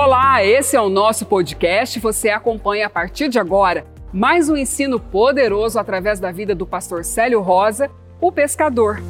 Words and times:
Olá, 0.00 0.44
esse 0.44 0.76
é 0.76 0.80
o 0.80 0.88
nosso 0.88 1.26
podcast. 1.26 1.98
Você 1.98 2.28
acompanha 2.28 2.86
a 2.86 2.88
partir 2.88 3.28
de 3.28 3.36
agora 3.36 3.84
mais 4.12 4.48
um 4.48 4.56
ensino 4.56 5.00
poderoso 5.00 5.76
através 5.76 6.20
da 6.20 6.30
vida 6.30 6.54
do 6.54 6.64
pastor 6.64 7.04
Célio 7.04 7.40
Rosa, 7.40 7.90
o 8.20 8.30
pescador. 8.30 9.02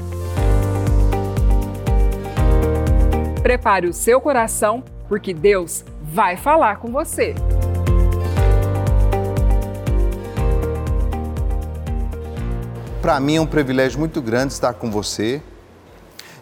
Prepare 3.43 3.87
o 3.87 3.93
seu 3.93 4.19
coração, 4.19 4.83
porque 5.07 5.35
Deus 5.35 5.85
vai 6.03 6.39
falar 6.39 6.79
com 6.79 6.91
você. 6.91 7.35
Para 13.03 13.21
mim 13.21 13.37
é 13.37 13.41
um 13.43 13.47
privilégio 13.47 13.99
muito 13.99 14.23
grande 14.23 14.55
estar 14.55 14.73
com 14.73 14.91
você. 14.91 15.43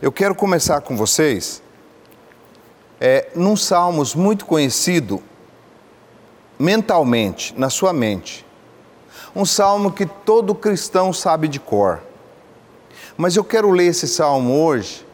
Eu 0.01 0.13
quero 0.13 0.37
começar 0.37 0.81
com 0.83 0.97
vocês 0.97 1.66
é, 3.01 3.29
num 3.35 3.57
Salmos 3.57 4.15
muito 4.15 4.47
conhecido 4.47 5.23
mentalmente, 6.59 7.55
na 7.57 7.69
sua 7.69 7.93
mente. 7.93 8.45
Um 9.35 9.45
salmo 9.45 9.93
que 9.93 10.07
todo 10.07 10.55
cristão 10.55 11.13
sabe 11.13 11.49
de 11.49 11.61
cor. 11.61 12.01
Mas 13.17 13.37
eu 13.37 13.45
quero 13.45 13.71
ler 13.71 13.87
esse 13.87 14.09
salmo 14.09 14.65
hoje 14.65 15.07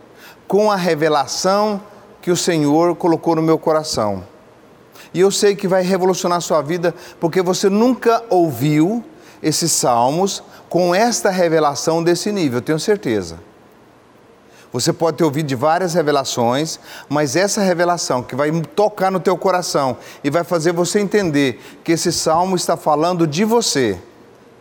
com 0.47 0.71
a 0.71 0.77
revelação 0.77 1.81
que 2.21 2.31
o 2.31 2.37
Senhor 2.37 2.95
colocou 2.95 3.35
no 3.35 3.43
meu 3.43 3.59
coração. 3.59 4.25
E 5.13 5.21
eu 5.21 5.31
sei 5.31 5.57
que 5.57 5.67
vai 5.67 5.83
revolucionar 5.83 6.39
a 6.39 6.41
sua 6.41 6.63
vida, 6.63 6.95
porque 7.19 7.43
você 7.43 7.69
nunca 7.69 8.23
ouviu 8.31 9.05
esses 9.43 9.73
salmos 9.73 10.43
com 10.69 10.95
esta 10.95 11.29
revelação 11.29 12.03
desse 12.03 12.31
nível, 12.31 12.63
tenho 12.63 12.79
certeza. 12.79 13.39
Você 14.73 14.91
pode 14.91 15.19
ter 15.19 15.25
ouvido 15.25 15.47
de 15.47 15.55
várias 15.55 15.93
revelações, 15.93 16.81
mas 17.07 17.37
essa 17.37 17.61
revelação 17.61 18.23
que 18.23 18.35
vai 18.35 18.51
tocar 18.75 19.11
no 19.11 19.21
teu 19.21 19.37
coração 19.37 19.99
e 20.25 20.31
vai 20.31 20.45
fazer 20.45 20.73
você 20.73 20.99
entender 20.99 21.61
que 21.85 21.93
esse 21.93 22.11
salmo 22.11 22.57
está 22.57 22.75
falando 22.75 23.27
de 23.27 23.45
você, 23.45 24.01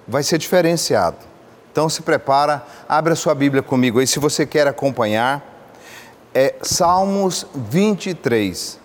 vai 0.05 0.21
ser 0.21 0.37
diferenciado. 0.37 1.17
Então 1.71 1.87
se 1.87 2.01
prepara, 2.01 2.65
abre 2.89 3.13
a 3.13 3.15
sua 3.15 3.33
Bíblia 3.33 3.63
comigo 3.63 3.99
aí 3.99 4.07
se 4.07 4.19
você 4.19 4.45
quer 4.45 4.67
acompanhar. 4.67 5.49
É 6.33 6.55
Salmos 6.61 7.45
23. 7.55 8.79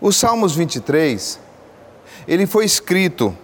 O 0.00 0.12
Salmos 0.12 0.56
23, 0.56 1.38
ele 2.26 2.46
foi 2.46 2.64
escrito 2.64 3.36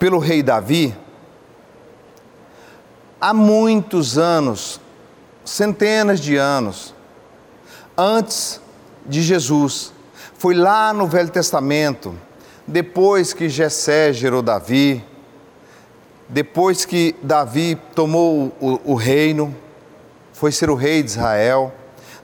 pelo 0.00 0.18
rei 0.18 0.42
Davi 0.42 0.96
há 3.20 3.34
muitos 3.34 4.16
anos, 4.16 4.79
centenas 5.50 6.20
de 6.20 6.36
anos, 6.36 6.94
antes 7.98 8.60
de 9.04 9.20
Jesus. 9.20 9.92
Foi 10.38 10.54
lá 10.54 10.92
no 10.92 11.08
Velho 11.08 11.28
Testamento, 11.28 12.14
depois 12.66 13.32
que 13.32 13.48
Jessé 13.48 14.12
gerou 14.12 14.42
Davi, 14.42 15.04
depois 16.28 16.84
que 16.84 17.16
Davi 17.20 17.76
tomou 17.96 18.52
o, 18.60 18.92
o 18.92 18.94
reino, 18.94 19.54
foi 20.32 20.52
ser 20.52 20.70
o 20.70 20.76
rei 20.76 21.02
de 21.02 21.10
Israel. 21.10 21.74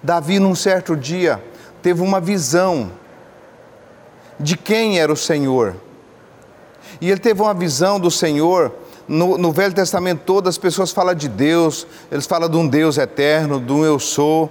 Davi, 0.01 0.39
num 0.39 0.55
certo 0.55 0.97
dia, 0.97 1.43
teve 1.83 2.03
uma 2.03 2.21
visão 2.21 2.93
de 4.39 4.57
quem 4.57 5.01
era 5.01 5.13
o 5.13 5.17
Senhor. 5.17 5.75
E 7.01 7.11
ele 7.11 7.21
teve 7.21 7.43
uma 7.43 7.55
visão 7.55 7.99
do 7.99 8.11
Senhor 8.11 8.73
no, 9.09 9.39
no, 9.39 9.53
Velho 9.53 9.75
Testamento 9.75 10.23
todo 10.25 10.49
as 10.49 10.59
pessoas 10.59 10.91
falam 10.91 11.15
de 11.15 11.29
Deus, 11.29 11.87
eles 12.11 12.27
falam 12.27 12.49
de 12.49 12.57
um 12.57 12.67
Deus 12.67 12.99
eterno, 12.99 13.61
de 13.61 13.73
um 13.73 13.85
eu 13.85 13.99
sou, 13.99 14.51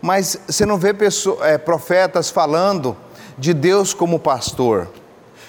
mas 0.00 0.38
você 0.46 0.64
não 0.64 0.78
vê 0.78 0.94
é, 1.42 1.58
profetas 1.58 2.30
falando 2.30 2.96
de 3.36 3.52
Deus 3.52 3.92
como 3.92 4.18
pastor. 4.18 4.88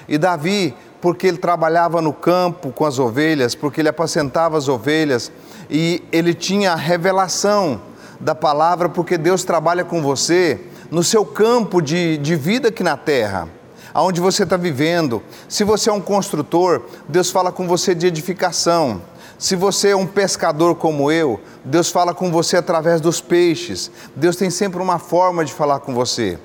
E 0.08 0.18
Davi, 0.18 0.76
porque 1.00 1.28
ele 1.28 1.38
trabalhava 1.38 2.02
no 2.02 2.12
campo 2.12 2.72
com 2.72 2.86
as 2.86 3.00
ovelhas, 3.00 3.56
porque 3.56 3.82
ele 3.82 3.90
apacentava 3.90 4.58
as 4.58 4.68
ovelhas, 4.68 5.32
e 5.70 6.04
ele 6.12 6.34
tinha 6.34 6.74
a 6.74 6.76
revelação 6.76 7.82
da 8.20 8.36
palavra, 8.36 8.90
porque 8.90 9.18
Deus 9.18 9.44
trabalha 9.44 9.86
com 9.86 10.02
você 10.02 10.60
no 10.92 11.04
seu 11.04 11.26
campo 11.26 11.82
de, 11.82 12.18
de 12.18 12.36
vida 12.36 12.68
aqui 12.68 12.84
na 12.84 12.98
terra 12.98 13.48
aonde 13.94 14.22
você 14.22 14.44
está 14.44 14.58
vivendo. 14.58 15.22
Se 15.48 15.64
você 15.64 15.90
é 15.90 15.94
um 15.94 16.02
construtor, 16.02 16.82
Deus 17.08 17.30
fala 17.30 17.52
com 17.52 17.68
você 17.68 17.94
de 17.94 18.08
edificação. 18.08 19.02
Se 19.38 19.56
você 19.56 19.90
é 19.90 19.96
um 19.96 20.06
pescador 20.06 20.76
como 20.76 21.12
eu, 21.12 21.40
Deus 21.66 21.90
fala 21.90 22.14
com 22.14 22.32
você 22.32 22.58
através 22.58 23.02
dos 23.02 23.20
peixes. 23.20 23.90
Deus 24.16 24.36
tem 24.36 24.50
sempre 24.50 24.82
uma 24.82 25.00
forma 25.00 25.44
de 25.44 25.52
falar 25.52 25.80
com 25.80 25.94
você. 25.94 26.38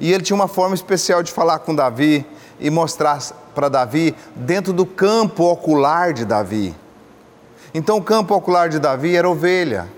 E 0.00 0.12
ele 0.12 0.22
tinha 0.22 0.36
uma 0.36 0.48
forma 0.48 0.74
especial 0.74 1.22
de 1.22 1.32
falar 1.32 1.60
com 1.60 1.74
Davi 1.74 2.26
e 2.60 2.70
mostrar 2.70 3.20
para 3.54 3.68
Davi 3.68 4.14
dentro 4.36 4.72
do 4.72 4.84
campo 4.86 5.44
ocular 5.44 6.12
de 6.12 6.24
Davi. 6.24 6.74
Então, 7.74 7.96
o 7.96 8.02
campo 8.02 8.34
ocular 8.34 8.68
de 8.68 8.78
Davi 8.78 9.16
era 9.16 9.28
ovelha. 9.28 9.88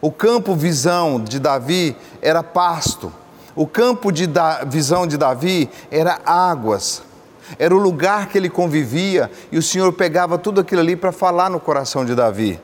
O 0.00 0.10
campo 0.10 0.56
visão 0.56 1.22
de 1.22 1.38
Davi 1.38 1.96
era 2.20 2.42
pasto. 2.42 3.12
O 3.54 3.66
campo 3.66 4.10
de 4.10 4.26
da, 4.26 4.64
visão 4.64 5.06
de 5.06 5.16
Davi 5.16 5.68
era 5.90 6.20
águas, 6.24 7.02
era 7.58 7.74
o 7.74 7.78
lugar 7.78 8.28
que 8.28 8.38
ele 8.38 8.48
convivia 8.48 9.30
e 9.50 9.58
o 9.58 9.62
Senhor 9.62 9.92
pegava 9.92 10.38
tudo 10.38 10.60
aquilo 10.60 10.80
ali 10.80 10.96
para 10.96 11.12
falar 11.12 11.50
no 11.50 11.60
coração 11.60 12.04
de 12.04 12.14
Davi. 12.14 12.58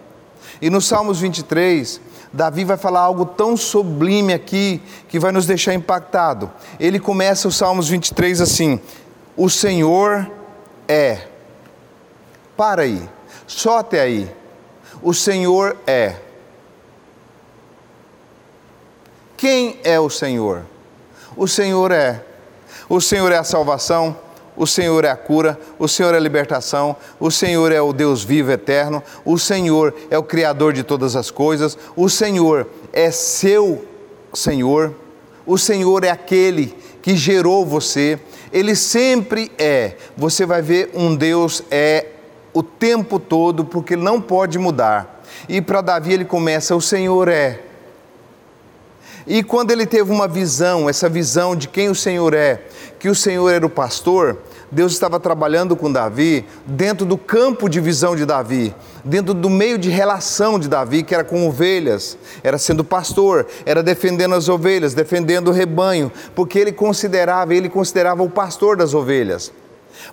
E 0.62 0.70
no 0.70 0.80
Salmos 0.80 1.20
23, 1.20 2.00
Davi 2.32 2.64
vai 2.64 2.76
falar 2.76 3.00
algo 3.00 3.26
tão 3.26 3.56
sublime 3.56 4.32
aqui 4.32 4.82
que 5.08 5.18
vai 5.18 5.30
nos 5.30 5.46
deixar 5.46 5.74
impactado. 5.74 6.50
Ele 6.80 6.98
começa 6.98 7.48
o 7.48 7.52
Salmos 7.52 7.88
23 7.88 8.40
assim: 8.40 8.80
O 9.36 9.50
Senhor 9.50 10.30
é. 10.86 11.26
Para 12.56 12.82
aí, 12.82 13.08
só 13.46 13.78
até 13.78 14.00
aí. 14.00 14.30
O 15.02 15.14
Senhor 15.14 15.76
é. 15.86 16.16
Quem 19.36 19.78
é 19.84 20.00
o 20.00 20.10
Senhor? 20.10 20.64
O 21.38 21.46
Senhor 21.46 21.92
é. 21.92 22.20
O 22.88 23.00
Senhor 23.00 23.30
é 23.30 23.38
a 23.38 23.44
salvação, 23.44 24.16
o 24.56 24.66
Senhor 24.66 25.04
é 25.04 25.10
a 25.10 25.16
cura, 25.16 25.56
o 25.78 25.86
Senhor 25.86 26.12
é 26.12 26.16
a 26.16 26.20
libertação, 26.20 26.96
o 27.20 27.30
Senhor 27.30 27.70
é 27.70 27.80
o 27.80 27.92
Deus 27.92 28.24
vivo 28.24 28.50
eterno, 28.50 29.00
o 29.24 29.38
Senhor 29.38 29.94
é 30.10 30.18
o 30.18 30.22
Criador 30.24 30.72
de 30.72 30.82
todas 30.82 31.14
as 31.14 31.30
coisas, 31.30 31.78
o 31.94 32.08
Senhor 32.08 32.66
é 32.92 33.12
seu 33.12 33.86
Senhor, 34.34 34.92
o 35.46 35.56
Senhor 35.56 36.02
é 36.02 36.10
aquele 36.10 36.74
que 37.00 37.16
gerou 37.16 37.64
você, 37.64 38.18
ele 38.52 38.74
sempre 38.74 39.52
é. 39.56 39.94
Você 40.16 40.44
vai 40.44 40.60
ver 40.60 40.90
um 40.92 41.14
Deus 41.14 41.62
é 41.70 42.06
o 42.52 42.64
tempo 42.64 43.20
todo, 43.20 43.64
porque 43.64 43.94
ele 43.94 44.02
não 44.02 44.20
pode 44.20 44.58
mudar. 44.58 45.22
E 45.48 45.60
para 45.60 45.82
Davi 45.82 46.14
ele 46.14 46.24
começa: 46.24 46.74
o 46.74 46.80
Senhor 46.80 47.28
é. 47.28 47.67
E 49.30 49.42
quando 49.42 49.70
ele 49.70 49.84
teve 49.84 50.10
uma 50.10 50.26
visão, 50.26 50.88
essa 50.88 51.06
visão 51.06 51.54
de 51.54 51.68
quem 51.68 51.90
o 51.90 51.94
Senhor 51.94 52.32
é, 52.32 52.62
que 52.98 53.10
o 53.10 53.14
Senhor 53.14 53.50
era 53.50 53.66
o 53.66 53.68
pastor, 53.68 54.38
Deus 54.72 54.94
estava 54.94 55.20
trabalhando 55.20 55.76
com 55.76 55.92
Davi 55.92 56.46
dentro 56.64 57.04
do 57.04 57.18
campo 57.18 57.68
de 57.68 57.78
visão 57.78 58.16
de 58.16 58.24
Davi, 58.24 58.74
dentro 59.04 59.34
do 59.34 59.50
meio 59.50 59.76
de 59.76 59.90
relação 59.90 60.58
de 60.58 60.66
Davi, 60.66 61.02
que 61.02 61.14
era 61.14 61.24
com 61.24 61.46
ovelhas, 61.46 62.16
era 62.42 62.56
sendo 62.56 62.82
pastor, 62.82 63.46
era 63.66 63.82
defendendo 63.82 64.34
as 64.34 64.48
ovelhas, 64.48 64.94
defendendo 64.94 65.48
o 65.48 65.52
rebanho, 65.52 66.10
porque 66.34 66.58
ele 66.58 66.72
considerava, 66.72 67.54
ele 67.54 67.68
considerava 67.68 68.22
o 68.22 68.30
pastor 68.30 68.78
das 68.78 68.94
ovelhas. 68.94 69.52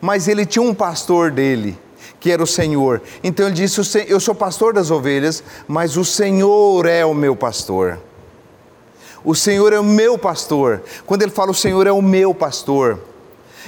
Mas 0.01 0.27
ele 0.27 0.45
tinha 0.45 0.61
um 0.61 0.73
pastor 0.73 1.31
dele, 1.31 1.79
que 2.19 2.31
era 2.31 2.43
o 2.43 2.47
Senhor. 2.47 3.01
Então 3.23 3.45
ele 3.45 3.55
disse: 3.55 4.05
Eu 4.09 4.19
sou 4.19 4.35
pastor 4.35 4.73
das 4.73 4.91
ovelhas, 4.91 5.41
mas 5.69 5.95
o 5.95 6.03
Senhor 6.03 6.85
é 6.85 7.05
o 7.05 7.13
meu 7.13 7.33
pastor. 7.33 7.97
O 9.25 9.33
Senhor 9.33 9.73
é 9.73 9.79
o 9.79 9.83
meu 9.83 10.17
pastor. 10.17 10.83
Quando 11.05 11.23
ele 11.23 11.31
fala 11.31 11.51
o 11.51 11.55
Senhor 11.55 11.87
é 11.87 11.91
o 11.91 12.01
meu 12.01 12.33
pastor, 12.33 12.99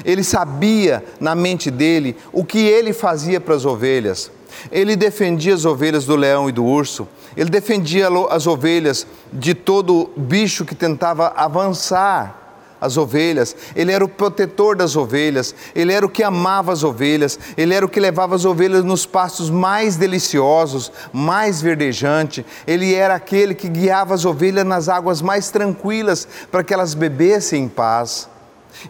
ele 0.05 0.23
sabia 0.23 1.03
na 1.19 1.33
mente 1.33 1.71
dele 1.71 2.15
o 2.31 2.45
que 2.45 2.59
ele 2.59 2.93
fazia 2.93 3.41
para 3.41 3.55
as 3.55 3.65
ovelhas. 3.65 4.31
Ele 4.71 4.95
defendia 4.95 5.53
as 5.53 5.65
ovelhas 5.65 6.05
do 6.05 6.15
leão 6.15 6.47
e 6.47 6.51
do 6.51 6.63
urso. 6.63 7.07
Ele 7.35 7.49
defendia 7.49 8.07
as 8.29 8.47
ovelhas 8.47 9.05
de 9.33 9.53
todo 9.53 10.09
bicho 10.15 10.63
que 10.63 10.75
tentava 10.75 11.33
avançar 11.35 12.46
as 12.79 12.95
ovelhas, 12.95 13.55
ele 13.75 13.91
era 13.91 14.05
o 14.05 14.09
protetor 14.09 14.75
das 14.75 14.95
ovelhas, 14.95 15.53
ele 15.75 15.91
era 15.91 16.05
o 16.05 16.09
que 16.09 16.23
amava 16.23 16.71
as 16.71 16.83
ovelhas, 16.83 17.39
ele 17.57 17.73
era 17.73 17.85
o 17.85 17.89
que 17.89 17.99
levava 17.99 18.35
as 18.35 18.45
ovelhas 18.45 18.83
nos 18.83 19.05
pastos 19.05 19.49
mais 19.49 19.95
deliciosos, 19.95 20.91
mais 21.11 21.61
verdejante, 21.61 22.45
ele 22.65 22.93
era 22.93 23.15
aquele 23.15 23.55
que 23.55 23.67
guiava 23.67 24.13
as 24.13 24.25
ovelhas 24.25 24.65
nas 24.65 24.87
águas 24.89 25.21
mais 25.21 25.49
tranquilas 25.49 26.27
para 26.51 26.63
que 26.63 26.73
elas 26.73 26.93
bebessem 26.93 27.63
em 27.63 27.67
paz. 27.67 28.29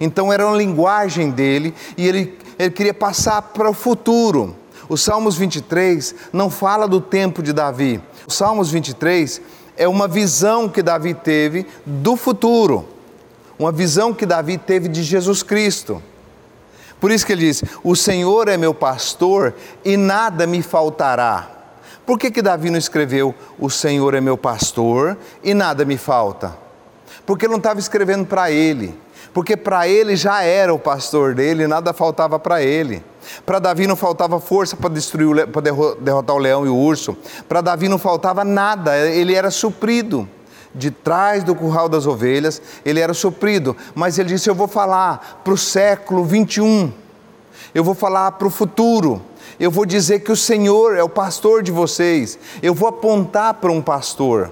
Então 0.01 0.33
era 0.33 0.45
uma 0.45 0.57
linguagem 0.57 1.31
dele 1.31 1.73
e 1.97 2.05
ele, 2.05 2.37
ele 2.59 2.71
queria 2.71 2.93
passar 2.93 3.41
para 3.41 3.69
o 3.69 3.73
futuro. 3.73 4.53
O 4.89 4.97
Salmos 4.97 5.37
23 5.37 6.13
não 6.33 6.49
fala 6.49 6.87
do 6.87 6.99
tempo 6.99 7.41
de 7.41 7.53
Davi. 7.53 8.01
O 8.27 8.31
Salmos 8.31 8.69
23 8.69 9.41
é 9.77 9.87
uma 9.87 10.07
visão 10.07 10.67
que 10.67 10.81
Davi 10.81 11.13
teve 11.13 11.65
do 11.85 12.17
futuro 12.17 12.96
Uma 13.59 13.71
visão 13.71 14.13
que 14.13 14.25
Davi 14.25 14.57
teve 14.57 14.87
de 14.87 15.01
Jesus 15.03 15.41
Cristo. 15.41 16.01
Por 16.99 17.11
isso 17.11 17.25
que 17.25 17.33
ele 17.33 17.47
diz: 17.47 17.63
O 17.83 17.95
Senhor 17.95 18.47
é 18.47 18.57
meu 18.57 18.73
pastor 18.73 19.53
e 19.83 19.97
nada 19.97 20.45
me 20.45 20.61
faltará. 20.61 21.51
Por 22.05 22.17
que, 22.17 22.31
que 22.31 22.41
Davi 22.41 22.69
não 22.69 22.77
escreveu: 22.77 23.33
O 23.59 23.69
Senhor 23.69 24.13
é 24.13 24.21
meu 24.21 24.37
pastor 24.37 25.17
e 25.43 25.53
nada 25.53 25.85
me 25.85 25.97
falta? 25.97 26.55
Porque 27.25 27.45
ele 27.45 27.51
não 27.51 27.57
estava 27.57 27.79
escrevendo 27.79 28.25
para 28.25 28.49
ele, 28.49 28.95
porque 29.33 29.57
para 29.57 29.87
ele 29.87 30.15
já 30.15 30.43
era 30.43 30.73
o 30.73 30.79
pastor 30.79 31.35
dele, 31.35 31.67
nada 31.67 31.93
faltava 31.93 32.39
para 32.39 32.61
ele. 32.61 33.03
Para 33.45 33.59
Davi 33.59 33.85
não 33.85 33.95
faltava 33.95 34.39
força 34.39 34.77
para 34.77 34.89
destruir, 34.89 35.47
para 35.47 35.61
derrotar 35.99 36.35
o 36.35 36.39
leão 36.39 36.65
e 36.65 36.69
o 36.69 36.75
urso. 36.75 37.17
Para 37.47 37.59
Davi 37.59 37.89
não 37.89 37.97
faltava 37.97 38.45
nada, 38.45 38.97
ele 38.97 39.33
era 39.33 39.51
suprido. 39.51 40.27
De 40.75 40.91
trás 40.91 41.43
do 41.43 41.55
curral 41.55 41.89
das 41.89 42.05
ovelhas, 42.05 42.61
ele 42.85 42.99
era 42.99 43.13
suprido. 43.13 43.75
Mas 43.95 44.19
ele 44.19 44.29
disse: 44.29 44.49
Eu 44.49 44.55
vou 44.55 44.67
falar 44.67 45.41
para 45.43 45.53
o 45.53 45.57
século 45.57 46.23
21, 46.23 46.91
eu 47.73 47.83
vou 47.83 47.95
falar 47.95 48.33
para 48.33 48.47
o 48.47 48.51
futuro, 48.51 49.21
eu 49.59 49.71
vou 49.71 49.85
dizer 49.85 50.19
que 50.19 50.31
o 50.31 50.35
Senhor 50.35 50.95
é 50.95 51.03
o 51.03 51.09
pastor 51.09 51.63
de 51.63 51.71
vocês, 51.71 52.37
eu 52.61 52.73
vou 52.73 52.89
apontar 52.89 53.55
para 53.55 53.71
um 53.71 53.81
pastor. 53.81 54.51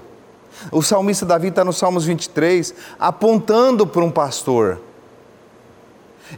O 0.72 0.82
salmista 0.82 1.26
Davi 1.26 1.48
está 1.48 1.64
no 1.64 1.72
Salmos 1.72 2.04
23, 2.04 2.74
apontando 2.98 3.86
para 3.86 4.02
um 4.02 4.10
pastor. 4.10 4.80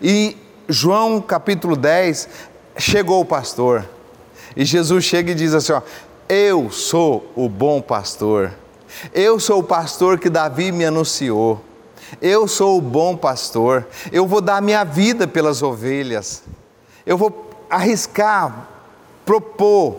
E 0.02 0.36
João 0.68 1.20
capítulo 1.20 1.76
10, 1.76 2.28
chegou 2.76 3.20
o 3.20 3.24
pastor. 3.24 3.88
E 4.56 4.64
Jesus 4.64 5.04
chega 5.04 5.30
e 5.30 5.34
diz 5.34 5.54
assim: 5.54 5.72
ó, 5.72 5.82
Eu 6.28 6.70
sou 6.70 7.30
o 7.34 7.48
bom 7.48 7.80
pastor. 7.80 8.52
Eu 9.12 9.38
sou 9.38 9.60
o 9.60 9.64
pastor 9.64 10.18
que 10.18 10.30
Davi 10.30 10.72
me 10.72 10.84
anunciou. 10.84 11.60
Eu 12.20 12.48
sou 12.48 12.78
o 12.78 12.80
bom 12.80 13.16
pastor. 13.16 13.86
Eu 14.10 14.26
vou 14.26 14.40
dar 14.40 14.62
minha 14.62 14.84
vida 14.84 15.26
pelas 15.26 15.62
ovelhas. 15.62 16.42
Eu 17.04 17.16
vou 17.16 17.50
arriscar, 17.68 18.68
propor. 19.24 19.96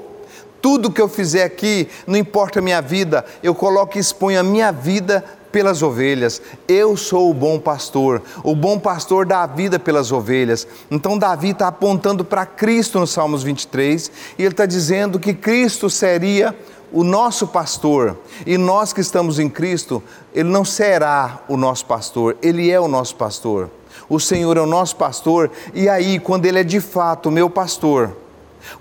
Tudo 0.62 0.92
que 0.92 1.02
eu 1.02 1.08
fizer 1.08 1.44
aqui, 1.44 1.88
não 2.06 2.18
importa 2.18 2.60
a 2.60 2.62
minha 2.62 2.82
vida, 2.82 3.24
eu 3.42 3.56
coloco 3.56 3.98
e 3.98 4.02
exponho 4.02 4.40
a 4.40 4.44
minha 4.44 4.72
vida 4.72 5.24
pelas 5.52 5.82
ovelhas. 5.82 6.42
Eu 6.68 6.98
sou 6.98 7.30
o 7.30 7.34
bom 7.34 7.60
pastor. 7.60 8.22
O 8.44 8.56
bom 8.56 8.78
pastor 8.78 9.26
dá 9.26 9.44
a 9.44 9.48
vida 9.48 9.80
pelas 9.80 10.12
ovelhas. 10.12 10.68
Então, 10.92 11.18
Davi 11.18 11.52
está 11.52 11.68
apontando 11.68 12.24
para 12.24 12.46
Cristo 12.46 13.00
no 13.00 13.08
Salmos 13.08 13.44
23 13.44 14.12
e 14.38 14.44
ele 14.44 14.54
está 14.54 14.66
dizendo 14.66 15.20
que 15.20 15.34
Cristo 15.34 15.90
seria 15.90 16.56
o 16.92 17.04
nosso 17.04 17.48
pastor. 17.48 18.18
E 18.46 18.58
nós 18.58 18.94
que 18.94 19.02
estamos 19.02 19.40
em 19.40 19.50
Cristo, 19.50 20.02
ele 20.34 20.50
não 20.50 20.66
será 20.66 21.40
o 21.48 21.58
nosso 21.58 21.86
pastor, 21.86 22.38
ele 22.42 22.70
é 22.70 22.80
o 22.80 22.88
nosso 22.88 23.16
pastor. 23.16 23.70
O 24.08 24.20
Senhor 24.20 24.58
é 24.58 24.62
o 24.62 24.66
nosso 24.66 24.96
pastor, 24.96 25.52
e 25.74 25.88
aí, 25.88 26.20
quando 26.20 26.46
ele 26.46 26.60
é 26.60 26.64
de 26.64 26.80
fato 26.80 27.30
o 27.30 27.32
meu 27.32 27.50
pastor, 27.50 28.16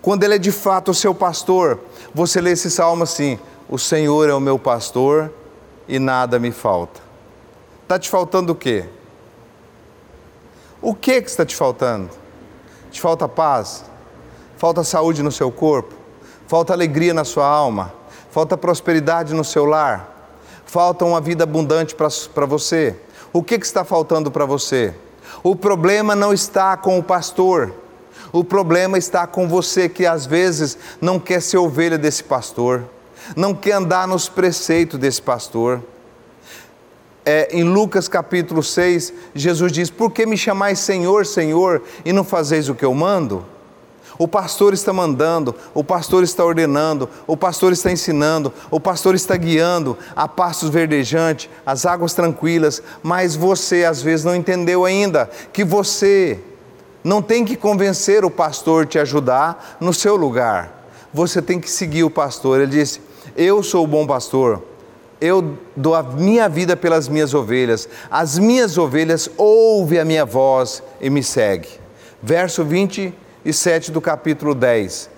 quando 0.01 0.25
ele 0.25 0.35
é 0.35 0.39
de 0.39 0.53
fato 0.53 0.91
o 0.91 0.95
seu 0.95 1.15
pastor, 1.15 1.79
você 2.15 2.41
lê 2.41 2.53
esse 2.53 2.71
salmo 2.71 3.03
assim: 3.03 3.39
O 3.69 3.79
Senhor 3.79 4.29
é 4.29 4.35
o 4.35 4.41
meu 4.41 4.59
pastor 4.59 5.31
e 5.87 5.99
nada 5.99 6.39
me 6.39 6.51
falta. 6.51 7.01
Está 7.83 7.99
te 7.99 8.09
faltando 8.09 8.53
o 8.53 8.57
quê? 8.57 8.85
O 10.81 10.95
que 10.95 11.21
que 11.23 11.29
está 11.29 11.45
te 11.45 11.57
faltando? 11.57 12.11
Te 12.91 13.01
falta 13.01 13.29
paz? 13.29 13.85
Falta 14.57 14.85
saúde 14.85 15.23
no 15.23 15.33
seu 15.33 15.51
corpo? 15.51 15.95
Falta 16.47 16.73
alegria 16.73 17.13
na 17.13 17.25
sua 17.25 17.47
alma? 17.47 17.93
Falta 18.31 18.57
prosperidade 18.57 19.35
no 19.35 19.45
seu 19.45 19.65
lar? 19.65 20.33
Falta 20.65 21.05
uma 21.05 21.21
vida 21.21 21.45
abundante 21.45 21.95
para 21.95 22.47
você? 22.47 22.97
O 23.33 23.43
que, 23.43 23.59
que 23.59 23.67
está 23.67 23.85
faltando 23.85 24.31
para 24.31 24.45
você? 24.45 24.95
O 25.43 25.57
problema 25.57 26.15
não 26.15 26.33
está 26.33 26.77
com 26.77 26.99
o 26.99 27.03
pastor. 27.03 27.73
O 28.33 28.45
problema 28.45 28.99
está 28.99 29.27
com 29.27 29.49
você 29.49 29.89
que 29.89 30.05
às 30.05 30.27
vezes 30.27 30.77
não 31.01 31.19
quer 31.19 31.41
ser 31.41 31.57
ovelha 31.59 31.97
desse 31.97 32.23
pastor 32.23 32.85
não 33.37 33.55
quer 33.55 33.73
andar 33.73 34.07
nos 34.07 34.29
preceitos 34.29 34.99
desse 34.99 35.21
pastor. 35.21 35.83
É, 37.25 37.49
em 37.53 37.63
Lucas 37.63 38.09
capítulo 38.09 38.63
6, 38.63 39.13
Jesus 39.35 39.73
diz: 39.73 39.91
Por 39.91 40.11
que 40.11 40.25
me 40.25 40.37
chamais 40.37 40.79
Senhor, 40.79 41.27
Senhor, 41.27 41.83
e 42.05 42.13
não 42.13 42.25
fazeis 42.25 42.69
o 42.69 42.75
que 42.75 42.85
eu 42.85 42.95
mando? 42.95 43.45
O 44.19 44.27
pastor 44.27 44.75
está 44.75 44.93
mandando, 44.93 45.55
o 45.73 45.85
pastor 45.85 46.25
está 46.25 46.45
ordenando, 46.45 47.09
o 47.27 47.37
pastor 47.37 47.73
está 47.73 47.93
ensinando, 47.93 48.53
o 48.71 48.81
pastor 48.81 49.15
está 49.15 49.37
guiando 49.37 49.97
a 50.17 50.27
pastos 50.27 50.71
verdejantes, 50.71 51.49
as 51.65 51.87
águas 51.87 52.15
tranquilas, 52.15 52.83
mas 53.03 53.37
você 53.37 53.85
às 53.85 54.03
vezes 54.03 54.25
não 54.25 54.35
entendeu 54.35 54.85
ainda 54.85 55.31
que 55.53 55.65
você 55.65 56.41
não 57.05 57.23
tem 57.23 57.45
que 57.45 57.57
convencer 57.57 58.25
o 58.25 58.31
pastor 58.31 58.87
te 58.87 58.99
ajudar 58.99 59.77
no 59.81 59.95
seu 59.95 60.17
lugar. 60.17 60.87
Você 61.15 61.41
tem 61.41 61.61
que 61.61 61.71
seguir 61.71 62.03
o 62.03 62.11
pastor. 62.11 62.61
Ele 62.61 62.73
disse: 62.73 63.01
eu 63.37 63.63
sou 63.63 63.85
o 63.85 63.87
bom 63.87 64.05
pastor, 64.05 64.63
eu 65.21 65.57
dou 65.77 65.95
a 65.95 66.03
minha 66.03 66.49
vida 66.49 66.77
pelas 66.77 67.09
minhas 67.09 67.35
ovelhas, 67.35 67.89
as 68.11 68.37
minhas 68.37 68.77
ovelhas 68.77 69.31
ouvem 69.37 70.01
a 70.01 70.05
minha 70.05 70.25
voz 70.25 70.83
e 71.01 71.09
me 71.09 71.23
seguem. 71.23 71.71
Verso 72.21 72.65
27 73.45 73.93
do 73.93 74.01
capítulo 74.01 74.55
10. 74.55 75.11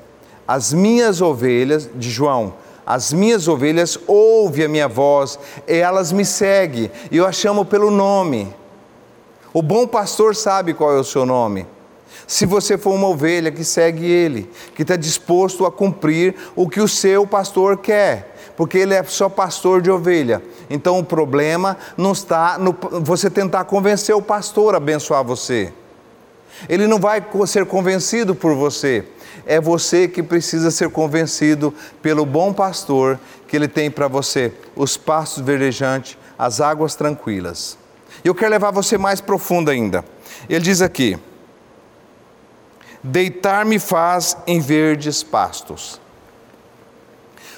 As 0.46 0.72
minhas 0.72 1.20
ovelhas, 1.20 1.88
de 1.94 2.10
João, 2.10 2.54
as 2.86 3.12
minhas 3.12 3.46
ovelhas 3.48 3.98
ouvem 4.06 4.64
a 4.64 4.68
minha 4.68 4.88
voz, 4.88 5.38
e 5.66 5.74
elas 5.74 6.12
me 6.12 6.24
seguem, 6.24 6.90
e 7.10 7.16
eu 7.16 7.26
a 7.26 7.32
chamo 7.32 7.64
pelo 7.64 7.90
nome. 7.90 8.54
O 9.52 9.62
bom 9.62 9.86
pastor 9.86 10.34
sabe 10.34 10.74
qual 10.74 10.94
é 10.94 10.98
o 10.98 11.04
seu 11.04 11.24
nome. 11.24 11.66
Se 12.26 12.46
você 12.46 12.78
for 12.78 12.94
uma 12.94 13.08
ovelha 13.08 13.50
que 13.50 13.64
segue 13.64 14.04
ele, 14.04 14.50
que 14.74 14.82
está 14.82 14.96
disposto 14.96 15.66
a 15.66 15.72
cumprir 15.72 16.34
o 16.54 16.68
que 16.68 16.80
o 16.80 16.86
seu 16.86 17.26
pastor 17.26 17.78
quer, 17.78 18.36
porque 18.56 18.78
ele 18.78 18.94
é 18.94 19.02
só 19.02 19.28
pastor 19.28 19.80
de 19.80 19.90
ovelha. 19.90 20.42
Então 20.68 20.98
o 20.98 21.04
problema 21.04 21.76
não 21.96 22.12
está 22.12 22.58
no 22.58 22.76
você 23.00 23.30
tentar 23.30 23.64
convencer 23.64 24.14
o 24.14 24.22
pastor 24.22 24.74
a 24.74 24.76
abençoar 24.76 25.24
você. 25.24 25.72
Ele 26.68 26.86
não 26.86 26.98
vai 26.98 27.24
ser 27.46 27.66
convencido 27.66 28.34
por 28.34 28.54
você. 28.54 29.04
É 29.46 29.60
você 29.60 30.06
que 30.06 30.22
precisa 30.22 30.70
ser 30.70 30.90
convencido 30.90 31.74
pelo 32.02 32.26
bom 32.26 32.52
pastor 32.52 33.18
que 33.48 33.56
ele 33.56 33.68
tem 33.68 33.90
para 33.90 34.06
você, 34.06 34.52
os 34.76 34.96
pastos 34.96 35.42
verdejantes, 35.44 36.16
as 36.38 36.60
águas 36.60 36.94
tranquilas. 36.94 37.76
Eu 38.24 38.34
quero 38.34 38.50
levar 38.50 38.70
você 38.70 38.98
mais 38.98 39.20
profundo 39.20 39.70
ainda. 39.70 40.04
Ele 40.48 40.60
diz 40.60 40.82
aqui: 40.82 41.18
Deitar-me 43.02 43.78
faz 43.78 44.36
em 44.46 44.60
verdes 44.60 45.22
pastos. 45.22 46.00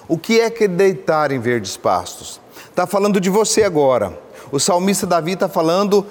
O 0.09 0.17
que 0.19 0.41
é 0.41 0.51
que 0.51 0.69
deitar 0.69 1.33
em 1.33 1.41
verdes 1.41 1.77
pastos? 1.77 2.41
Está 2.69 2.87
falando 2.87 3.21
de 3.21 3.31
você 3.31 3.65
agora. 3.65 4.19
O 4.51 4.61
salmista 4.61 5.07
Davi 5.07 5.33
está 5.33 5.49
falando 5.49 6.07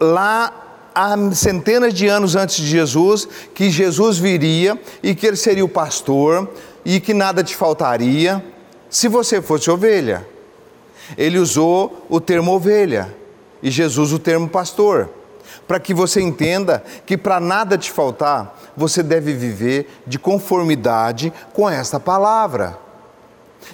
lá 0.00 0.67
há 0.98 1.16
centenas 1.32 1.94
de 1.94 2.08
anos 2.08 2.34
antes 2.34 2.56
de 2.56 2.66
Jesus, 2.66 3.28
que 3.54 3.70
Jesus 3.70 4.18
viria 4.18 4.76
e 5.00 5.14
que 5.14 5.24
ele 5.24 5.36
seria 5.36 5.64
o 5.64 5.68
pastor 5.68 6.50
e 6.84 6.98
que 6.98 7.14
nada 7.14 7.44
te 7.44 7.54
faltaria 7.54 8.44
se 8.90 9.06
você 9.06 9.40
fosse 9.40 9.70
ovelha. 9.70 10.26
Ele 11.16 11.38
usou 11.38 12.04
o 12.08 12.20
termo 12.20 12.52
ovelha 12.52 13.14
e 13.62 13.70
Jesus 13.70 14.12
o 14.12 14.18
termo 14.18 14.48
pastor 14.48 15.08
para 15.68 15.78
que 15.78 15.94
você 15.94 16.20
entenda 16.20 16.82
que 17.06 17.16
para 17.16 17.38
nada 17.38 17.78
te 17.78 17.92
faltar, 17.92 18.58
você 18.76 19.00
deve 19.00 19.34
viver 19.34 19.88
de 20.04 20.18
conformidade 20.18 21.32
com 21.52 21.70
esta 21.70 22.00
palavra. 22.00 22.76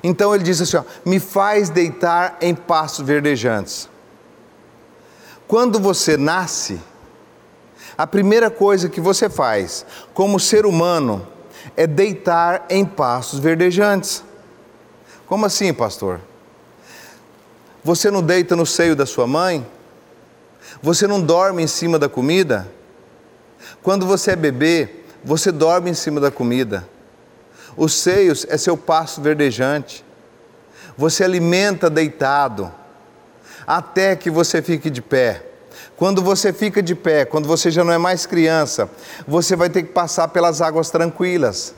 Então 0.02 0.34
ele 0.34 0.44
diz 0.44 0.60
assim: 0.60 0.76
ó, 0.76 0.82
me 1.06 1.18
faz 1.18 1.70
deitar 1.70 2.36
em 2.42 2.54
pastos 2.54 3.06
verdejantes. 3.06 3.88
Quando 5.46 5.78
você 5.78 6.16
nasce, 6.16 6.80
a 7.96 8.06
primeira 8.06 8.50
coisa 8.50 8.88
que 8.88 9.00
você 9.00 9.28
faz 9.28 9.86
como 10.12 10.40
ser 10.40 10.66
humano 10.66 11.26
é 11.76 11.86
deitar 11.86 12.66
em 12.68 12.84
pastos 12.84 13.38
verdejantes. 13.38 14.22
Como 15.26 15.46
assim, 15.46 15.72
pastor? 15.72 16.20
Você 17.82 18.10
não 18.10 18.22
deita 18.22 18.56
no 18.56 18.66
seio 18.66 18.96
da 18.96 19.06
sua 19.06 19.26
mãe? 19.26 19.66
Você 20.82 21.06
não 21.06 21.20
dorme 21.20 21.62
em 21.62 21.66
cima 21.66 21.98
da 21.98 22.08
comida? 22.08 22.70
Quando 23.82 24.06
você 24.06 24.32
é 24.32 24.36
bebê, 24.36 24.88
você 25.22 25.52
dorme 25.52 25.90
em 25.90 25.94
cima 25.94 26.20
da 26.20 26.30
comida. 26.30 26.88
Os 27.76 27.94
seios 27.94 28.46
é 28.48 28.56
seu 28.56 28.76
passo 28.76 29.20
verdejante. 29.20 30.04
Você 30.96 31.24
alimenta 31.24 31.90
deitado, 31.90 32.72
até 33.66 34.14
que 34.14 34.30
você 34.30 34.62
fique 34.62 34.90
de 34.90 35.02
pé. 35.02 35.53
Quando 35.96 36.22
você 36.22 36.52
fica 36.52 36.82
de 36.82 36.94
pé, 36.94 37.24
quando 37.24 37.46
você 37.46 37.70
já 37.70 37.84
não 37.84 37.92
é 37.92 37.98
mais 37.98 38.26
criança, 38.26 38.90
você 39.26 39.54
vai 39.54 39.70
ter 39.70 39.84
que 39.84 39.92
passar 39.92 40.28
pelas 40.28 40.60
águas 40.60 40.90
tranquilas. 40.90 41.74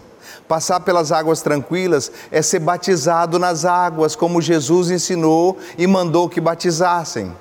Passar 0.49 0.80
pelas 0.80 1.12
águas 1.12 1.42
tranquilas 1.42 2.11
é 2.30 2.40
ser 2.40 2.61
batizado 2.61 3.38
nas 3.38 3.64
águas, 3.64 4.16
como 4.16 4.40
Jesus 4.40 4.90
ensinou 4.90 5.58
e 5.76 5.87
mandou 5.87 6.28
que 6.28 6.40
batizassem. 6.40 7.35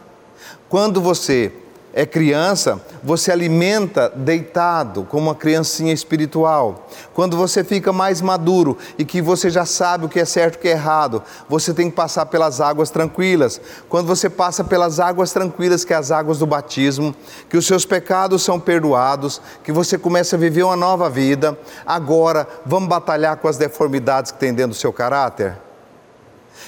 Quando 0.67 0.99
você 0.99 1.53
é 1.97 2.05
criança, 2.05 2.81
você 3.01 3.31
alimenta 3.31 4.11
deitado, 4.13 5.05
como 5.05 5.27
uma 5.27 5.35
criancinha 5.35 5.93
espiritual. 5.93 6.89
Quando 7.13 7.37
você 7.37 7.63
fica 7.63 7.93
mais 7.93 8.19
maduro 8.19 8.77
e 8.99 9.05
que 9.05 9.21
você 9.21 9.49
já 9.49 9.65
sabe 9.65 10.05
o 10.05 10.09
que 10.09 10.19
é 10.19 10.25
certo 10.25 10.55
e 10.55 10.57
o 10.57 10.59
que 10.59 10.67
é 10.67 10.71
errado, 10.71 11.23
você 11.47 11.73
tem 11.73 11.89
que 11.89 11.95
passar 11.95 12.25
pelas 12.25 12.59
águas 12.59 12.89
tranquilas. 12.89 13.61
Quando 13.87 14.07
você 14.07 14.29
passa 14.29 14.61
pelas 14.61 14.99
águas 14.99 15.31
tranquilas, 15.31 15.85
que 15.85 15.93
é 15.93 15.95
as 15.95 16.11
águas 16.11 16.37
do 16.37 16.45
batismo, 16.45 17.15
que 17.49 17.55
os 17.55 17.65
seus 17.65 17.85
pecados 17.85 18.43
são 18.43 18.59
perdoados, 18.59 19.41
que 19.63 19.71
você 19.71 19.97
começa 19.97 20.35
a 20.35 20.39
viver 20.39 20.63
uma 20.63 20.75
nova 20.75 21.09
vida, 21.09 21.57
agora 21.85 22.45
vamos 22.65 22.89
batalhar 22.89 23.37
com 23.37 23.47
as 23.47 23.55
deformidades 23.55 24.33
que 24.33 24.39
tem 24.39 24.53
dentro 24.53 24.71
do 24.71 24.77
seu 24.77 24.91
caráter? 24.91 25.57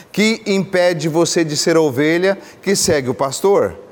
Que 0.10 0.42
impede 0.46 1.10
você 1.10 1.44
de 1.44 1.58
ser 1.58 1.76
ovelha 1.76 2.38
que 2.62 2.78
segue 2.78 3.10
o 3.10 3.14
pastor? 3.14 3.87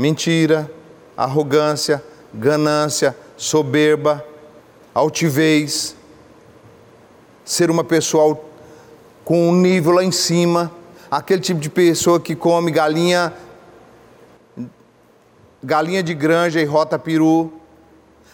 Mentira, 0.00 0.72
arrogância, 1.14 2.02
ganância, 2.32 3.14
soberba, 3.36 4.24
altivez, 4.94 5.94
ser 7.44 7.70
uma 7.70 7.84
pessoa 7.84 8.40
com 9.22 9.50
um 9.50 9.54
nível 9.54 9.92
lá 9.92 10.02
em 10.02 10.10
cima, 10.10 10.72
aquele 11.10 11.42
tipo 11.42 11.60
de 11.60 11.68
pessoa 11.68 12.18
que 12.18 12.34
come 12.34 12.70
galinha 12.70 13.34
galinha 15.62 16.02
de 16.02 16.14
granja 16.14 16.58
e 16.62 16.64
rota 16.64 16.98
peru, 16.98 17.52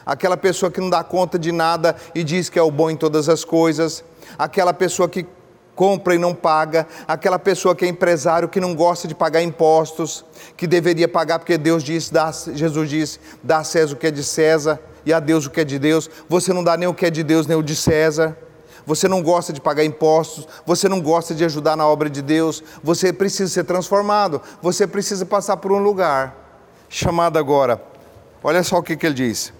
aquela 0.04 0.36
pessoa 0.36 0.70
que 0.70 0.80
não 0.80 0.88
dá 0.88 1.02
conta 1.02 1.36
de 1.36 1.50
nada 1.50 1.96
e 2.14 2.22
diz 2.22 2.48
que 2.48 2.60
é 2.60 2.62
o 2.62 2.70
bom 2.70 2.88
em 2.88 2.96
todas 2.96 3.28
as 3.28 3.44
coisas, 3.44 4.04
aquela 4.38 4.72
pessoa 4.72 5.08
que 5.08 5.26
compra 5.76 6.14
e 6.14 6.18
não 6.18 6.34
paga, 6.34 6.86
aquela 7.06 7.38
pessoa 7.38 7.76
que 7.76 7.84
é 7.84 7.88
empresário 7.88 8.48
que 8.48 8.58
não 8.58 8.74
gosta 8.74 9.06
de 9.06 9.14
pagar 9.14 9.42
impostos, 9.42 10.24
que 10.56 10.66
deveria 10.66 11.06
pagar 11.06 11.38
porque 11.38 11.58
Deus 11.58 11.84
disse, 11.84 12.12
dá, 12.12 12.32
Jesus 12.32 12.88
disse, 12.88 13.20
dá 13.42 13.58
a 13.58 13.64
César 13.64 13.92
o 13.92 13.96
que 13.96 14.06
é 14.06 14.10
de 14.10 14.24
César 14.24 14.80
e 15.04 15.12
a 15.12 15.20
Deus 15.20 15.44
o 15.44 15.50
que 15.50 15.60
é 15.60 15.64
de 15.64 15.78
Deus. 15.78 16.10
Você 16.28 16.52
não 16.52 16.64
dá 16.64 16.76
nem 16.76 16.88
o 16.88 16.94
que 16.94 17.04
é 17.04 17.10
de 17.10 17.22
Deus 17.22 17.46
nem 17.46 17.56
o 17.56 17.62
de 17.62 17.76
César. 17.76 18.36
Você 18.86 19.06
não 19.06 19.22
gosta 19.22 19.52
de 19.52 19.60
pagar 19.60 19.84
impostos, 19.84 20.48
você 20.64 20.88
não 20.88 21.00
gosta 21.00 21.34
de 21.34 21.44
ajudar 21.44 21.76
na 21.76 21.86
obra 21.86 22.08
de 22.08 22.22
Deus, 22.22 22.62
você 22.82 23.12
precisa 23.12 23.52
ser 23.52 23.64
transformado, 23.64 24.40
você 24.62 24.86
precisa 24.86 25.26
passar 25.26 25.56
por 25.56 25.72
um 25.72 25.78
lugar 25.78 26.36
chamado 26.88 27.36
agora. 27.36 27.82
Olha 28.44 28.62
só 28.62 28.78
o 28.78 28.82
que, 28.82 28.96
que 28.96 29.04
ele 29.04 29.14
diz. 29.14 29.52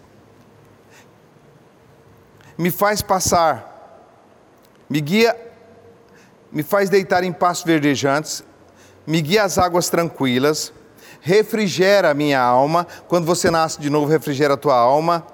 Me 2.57 2.71
faz 2.71 3.03
passar, 3.03 4.09
me 4.89 5.01
guia 5.01 5.46
me 6.57 6.63
faz 6.63 6.89
deitar 6.89 7.23
em 7.23 7.35
pastos 7.35 7.67
verdejantes, 7.67 8.43
me 9.07 9.21
guia 9.21 9.45
às 9.45 9.59
águas 9.59 9.91
tranquilas, 9.91 10.73
refrigera 11.21 12.09
a 12.09 12.15
minha 12.15 12.41
alma. 12.41 12.87
Quando 13.09 13.27
você 13.27 13.51
nasce 13.51 13.79
de 13.79 13.91
novo, 13.91 14.11
refrigera 14.11 14.55
a 14.55 14.57
tua 14.57 14.75
alma. 14.75 15.27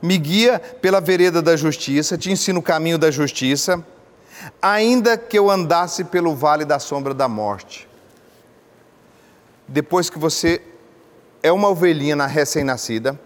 Me 0.00 0.16
guia 0.16 0.60
pela 0.60 1.00
vereda 1.00 1.42
da 1.42 1.56
justiça, 1.56 2.16
te 2.16 2.30
ensino 2.30 2.60
o 2.60 2.62
caminho 2.62 2.96
da 2.96 3.10
justiça, 3.10 3.84
ainda 4.62 5.18
que 5.18 5.36
eu 5.36 5.50
andasse 5.50 6.04
pelo 6.04 6.32
vale 6.32 6.64
da 6.64 6.78
sombra 6.78 7.12
da 7.12 7.26
morte. 7.26 7.88
Depois 9.66 10.08
que 10.08 10.18
você 10.18 10.62
é 11.42 11.50
uma 11.50 11.70
ovelhinha 11.70 12.14
na 12.14 12.26
recém-nascida, 12.26 13.18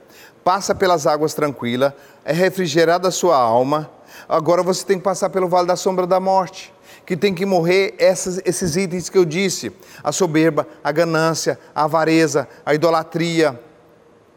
passa 0.42 0.74
pelas 0.74 1.06
águas 1.06 1.34
tranquilas, 1.34 1.92
é 2.24 2.32
refrigerada 2.32 3.08
a 3.08 3.12
sua 3.12 3.36
alma, 3.36 3.90
agora 4.26 4.62
você 4.62 4.86
tem 4.86 4.96
que 4.96 5.04
passar 5.04 5.28
pelo 5.28 5.50
vale 5.50 5.66
da 5.66 5.76
sombra 5.76 6.06
da 6.06 6.18
morte 6.18 6.74
que 7.06 7.16
tem 7.16 7.32
que 7.32 7.46
morrer 7.46 7.94
essas, 7.98 8.40
esses 8.44 8.76
itens 8.76 9.08
que 9.08 9.16
eu 9.16 9.24
disse: 9.24 9.72
a 10.02 10.10
soberba, 10.10 10.66
a 10.82 10.90
ganância, 10.90 11.58
a 11.72 11.84
avareza, 11.84 12.48
a 12.66 12.74
idolatria, 12.74 13.58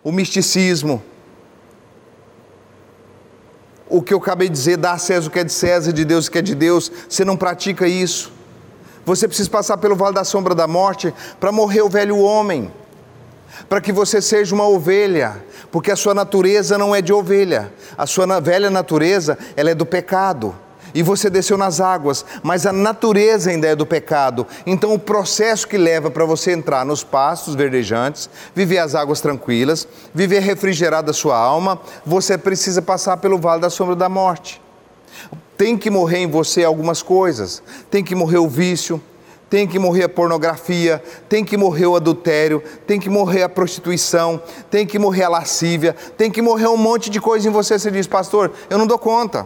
o 0.03 0.11
misticismo. 0.11 1.01
O 3.89 4.03
que 4.03 4.13
eu 4.13 4.19
acabei 4.19 4.47
de 4.47 4.53
dizer, 4.53 4.77
dá 4.77 4.91
a 4.91 4.97
César 4.99 5.27
o 5.27 5.31
que 5.31 5.39
é 5.39 5.43
de 5.43 5.51
César, 5.51 5.91
de 5.91 6.05
Deus 6.05 6.27
o 6.27 6.31
que 6.31 6.38
é 6.38 6.41
de 6.43 6.53
Deus, 6.53 6.91
você 7.09 7.25
não 7.25 7.35
pratica 7.35 7.88
isso. 7.88 8.31
Você 9.03 9.27
precisa 9.27 9.49
passar 9.49 9.77
pelo 9.77 9.95
vale 9.95 10.13
da 10.13 10.23
sombra 10.23 10.53
da 10.53 10.67
morte 10.67 11.11
para 11.39 11.51
morrer 11.51 11.81
o 11.81 11.89
velho 11.89 12.19
homem, 12.19 12.71
para 13.67 13.81
que 13.81 13.91
você 13.91 14.21
seja 14.21 14.53
uma 14.53 14.67
ovelha, 14.67 15.43
porque 15.71 15.89
a 15.89 15.95
sua 15.95 16.13
natureza 16.13 16.77
não 16.77 16.95
é 16.95 17.01
de 17.01 17.11
ovelha, 17.11 17.73
a 17.97 18.05
sua 18.05 18.39
velha 18.39 18.69
natureza 18.69 19.35
ela 19.57 19.71
é 19.71 19.75
do 19.75 19.88
pecado 19.88 20.55
e 20.93 21.03
você 21.03 21.29
desceu 21.29 21.58
nas 21.58 21.79
águas, 21.79 22.25
mas 22.43 22.65
a 22.65 22.74
natureza 22.74 23.50
ainda 23.50 23.67
é 23.67 23.75
do 23.75 23.86
pecado. 23.86 24.46
Então, 24.65 24.93
o 24.93 25.00
processo 25.00 25.67
que 25.67 25.77
leva 25.77 26.10
para 26.10 26.25
você 26.25 26.51
entrar 26.51 26.86
nos 26.86 27.03
pastos 27.03 27.55
verdejantes, 27.55 28.29
viver 28.55 28.79
as 28.79 28.96
águas 28.96 29.22
tranquilas, 29.22 29.88
viver 30.13 30.39
refrigerada 30.39 31.12
a 31.12 31.13
sua 31.13 31.38
alma, 31.38 31.79
você 32.05 32.38
precisa 32.38 32.81
passar 32.81 33.17
pelo 33.17 33.38
vale 33.38 33.62
da 33.62 33.69
sombra 33.69 33.96
da 33.96 34.10
morte. 34.10 34.62
Tem 35.58 35.77
que 35.77 35.89
morrer 35.89 36.19
em 36.19 36.27
você 36.27 36.63
algumas 36.63 37.01
coisas. 37.01 37.62
Tem 37.91 38.03
que 38.03 38.15
morrer 38.15 38.38
o 38.38 38.48
vício, 38.48 39.01
tem 39.50 39.67
que 39.67 39.79
morrer 39.79 40.03
a 40.03 40.10
pornografia, 40.10 41.03
tem 41.27 41.43
que 41.43 41.58
morrer 41.58 41.88
o 41.88 41.96
adultério, 41.96 42.63
tem 42.86 43.00
que 43.00 43.10
morrer 43.10 43.43
a 43.43 43.50
prostituição, 43.50 44.41
tem 44.69 44.86
que 44.86 45.00
morrer 45.00 45.24
a 45.24 45.29
lascívia, 45.29 45.96
tem 46.17 46.29
que 46.29 46.41
morrer 46.41 46.67
um 46.67 46.77
monte 46.77 47.10
de 47.10 47.19
coisa 47.19 47.48
em 47.50 47.51
você. 47.51 47.79
Você 47.79 47.89
diz, 47.89 48.05
pastor, 48.05 48.51
eu 48.69 48.77
não 48.77 48.86
dou 48.86 49.00
conta. 49.00 49.46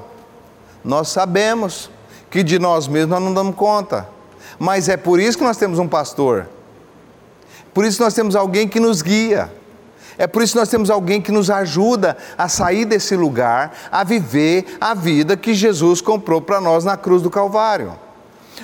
Nós 0.83 1.09
sabemos 1.09 1.89
que 2.29 2.43
de 2.43 2.59
nós 2.59 2.87
mesmos 2.87 3.11
nós 3.11 3.21
não 3.23 3.33
damos 3.33 3.55
conta. 3.55 4.09
Mas 4.59 4.89
é 4.89 4.97
por 4.97 5.19
isso 5.19 5.37
que 5.37 5.43
nós 5.43 5.57
temos 5.57 5.79
um 5.79 5.87
pastor. 5.87 6.47
Por 7.73 7.85
isso 7.85 8.01
nós 8.01 8.13
temos 8.13 8.35
alguém 8.35 8.67
que 8.67 8.79
nos 8.79 9.01
guia. 9.01 9.51
É 10.17 10.27
por 10.27 10.41
isso 10.41 10.53
que 10.53 10.59
nós 10.59 10.69
temos 10.69 10.89
alguém 10.89 11.21
que 11.21 11.31
nos 11.31 11.49
ajuda 11.49 12.17
a 12.37 12.47
sair 12.47 12.85
desse 12.85 13.15
lugar, 13.15 13.73
a 13.91 14.03
viver 14.03 14.77
a 14.79 14.93
vida 14.93 15.35
que 15.35 15.53
Jesus 15.53 16.01
comprou 16.01 16.41
para 16.41 16.61
nós 16.61 16.83
na 16.83 16.95
cruz 16.95 17.21
do 17.21 17.29
Calvário. 17.29 17.97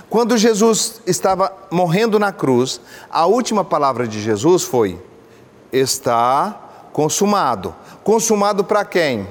Quando 0.10 0.38
Jesus 0.38 1.02
estava 1.06 1.52
morrendo 1.72 2.20
na 2.20 2.32
cruz, 2.32 2.80
a 3.10 3.26
última 3.26 3.64
palavra 3.64 4.08
de 4.08 4.22
Jesus 4.22 4.64
foi: 4.64 5.02
Está 5.72 6.60
consumado. 6.94 7.76
Consumado 8.04 8.64
para 8.64 8.86
quem? 8.86 9.28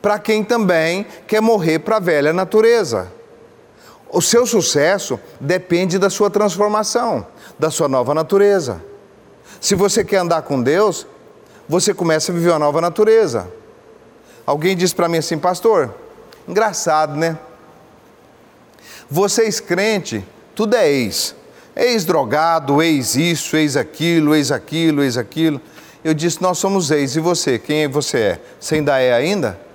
Para 0.00 0.18
quem 0.18 0.42
também 0.42 1.06
quer 1.26 1.40
morrer 1.40 1.80
para 1.80 1.96
a 1.96 2.00
velha 2.00 2.32
natureza. 2.32 3.10
O 4.12 4.20
seu 4.20 4.46
sucesso 4.46 5.20
depende 5.38 5.98
da 5.98 6.10
sua 6.10 6.30
transformação, 6.30 7.26
da 7.58 7.70
sua 7.70 7.88
nova 7.88 8.12
natureza. 8.12 8.82
Se 9.60 9.74
você 9.74 10.04
quer 10.04 10.16
andar 10.16 10.42
com 10.42 10.60
Deus, 10.60 11.06
você 11.68 11.94
começa 11.94 12.32
a 12.32 12.34
viver 12.34 12.50
uma 12.50 12.58
nova 12.58 12.80
natureza. 12.80 13.46
Alguém 14.44 14.76
disse 14.76 14.94
para 14.94 15.08
mim 15.08 15.18
assim, 15.18 15.38
pastor, 15.38 15.94
engraçado, 16.48 17.14
né? 17.14 17.38
Vocês 19.08 19.60
crente, 19.60 20.24
tudo 20.54 20.74
é 20.74 20.90
ex. 20.90 21.34
Ex-drogado, 21.76 22.82
ex 22.82 23.14
isso, 23.14 23.56
ex 23.56 23.76
aquilo, 23.76 24.34
ex 24.34 24.50
aquilo, 24.50 25.04
ex 25.04 25.16
aquilo. 25.16 25.60
Eu 26.02 26.14
disse, 26.14 26.42
nós 26.42 26.58
somos 26.58 26.90
ex, 26.90 27.14
e 27.14 27.20
você? 27.20 27.58
Quem 27.58 27.86
você 27.86 28.18
é? 28.18 28.40
Você 28.58 28.76
ainda 28.76 28.98
é 28.98 29.12
ainda? 29.12 29.69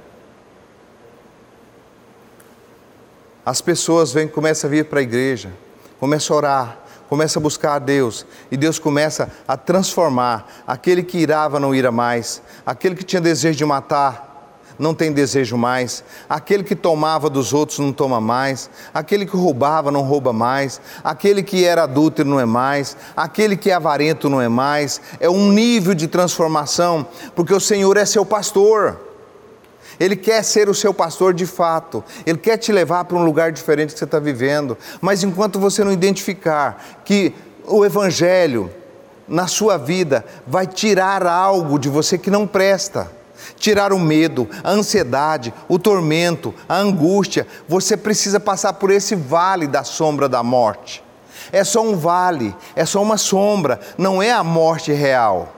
As 3.46 3.62
pessoas 3.62 4.12
vêm, 4.12 4.28
começam 4.28 4.68
a 4.68 4.72
vir 4.72 4.86
para 4.86 5.00
a 5.00 5.04
igreja, 5.04 5.54
começam 6.00 6.36
a 6.36 6.38
orar, 6.38 6.80
começam 7.08 7.40
a 7.40 7.44
buscar 7.44 7.76
a 7.76 7.80
Deus, 7.80 8.26
e 8.50 8.58
Deus 8.58 8.80
começa 8.80 9.32
a 9.48 9.56
transformar 9.56 10.64
aquele 10.66 11.04
que 11.04 11.20
irava 11.20 11.60
não 11.60 11.76
ira 11.76 11.92
mais, 11.92 12.42
aquele 12.66 12.96
que 12.96 13.04
tinha 13.04 13.22
desejo 13.22 13.58
de 13.58 13.66
matar, 13.66 14.26
não 14.78 14.94
tem 14.94 15.12
desejo 15.12 15.58
mais, 15.58 16.04
aquele 16.28 16.64
que 16.64 16.76
tomava 16.76 17.30
dos 17.30 17.54
outros 17.54 17.80
não 17.80 17.94
toma 17.94 18.20
mais, 18.20 18.70
aquele 18.94 19.26
que 19.26 19.38
roubava 19.38 19.92
não 19.92 20.02
rouba 20.02 20.34
mais, 20.34 20.82
aquele 21.04 21.44
que 21.44 21.64
era 21.64 21.84
adúltero 21.84 22.28
não 22.28 22.40
é 22.40 22.46
mais, 22.46 22.98
aquele 23.16 23.56
que 23.56 23.70
é 23.70 23.74
avarento 23.74 24.30
não 24.30 24.42
é 24.42 24.50
mais, 24.50 25.00
é 25.20 25.30
um 25.30 25.52
nível 25.52 25.94
de 25.94 26.08
transformação, 26.08 27.08
porque 27.36 27.54
o 27.54 27.60
Senhor 27.60 27.96
é 27.96 28.06
seu 28.06 28.26
pastor. 28.26 29.15
Ele 30.00 30.16
quer 30.16 30.44
ser 30.44 30.70
o 30.70 30.74
seu 30.74 30.94
pastor 30.94 31.34
de 31.34 31.46
fato. 31.46 32.04
Ele 32.26 32.38
quer 32.38 32.58
te 32.58 32.72
levar 32.72 33.06
para 33.06 33.18
um 33.18 33.24
lugar 33.24 33.52
diferente 33.52 33.94
que 33.94 34.00
você 34.00 34.06
está 34.06 34.20
vivendo. 34.20 34.78
Mas 35.02 35.24
enquanto 35.24 35.60
você 35.60 35.84
não 35.84 35.92
identificar 35.92 37.02
que 37.06 37.34
o 37.68 37.86
Evangelho 37.86 38.72
na 39.28 39.48
sua 39.48 39.78
vida 39.78 40.26
vai 40.46 40.68
tirar 40.68 41.26
algo 41.26 41.80
de 41.80 41.90
você 41.90 42.18
que 42.18 42.30
não 42.30 42.46
presta, 42.46 43.12
tirar 43.58 43.92
o 43.92 44.00
medo, 44.00 44.48
a 44.64 44.72
ansiedade, 44.72 45.54
o 45.68 45.80
tormento, 45.80 46.54
a 46.68 46.78
angústia, 46.78 47.48
você 47.68 47.98
precisa 47.98 48.40
passar 48.40 48.74
por 48.74 48.92
esse 48.92 49.16
vale 49.16 49.68
da 49.68 49.84
sombra 49.84 50.30
da 50.30 50.44
morte. 50.44 51.04
É 51.52 51.64
só 51.64 51.82
um 51.82 51.96
vale, 51.96 52.56
é 52.76 52.86
só 52.86 53.02
uma 53.02 53.18
sombra, 53.18 53.80
não 53.98 54.22
é 54.22 54.32
a 54.32 54.44
morte 54.44 54.92
real. 54.92 55.54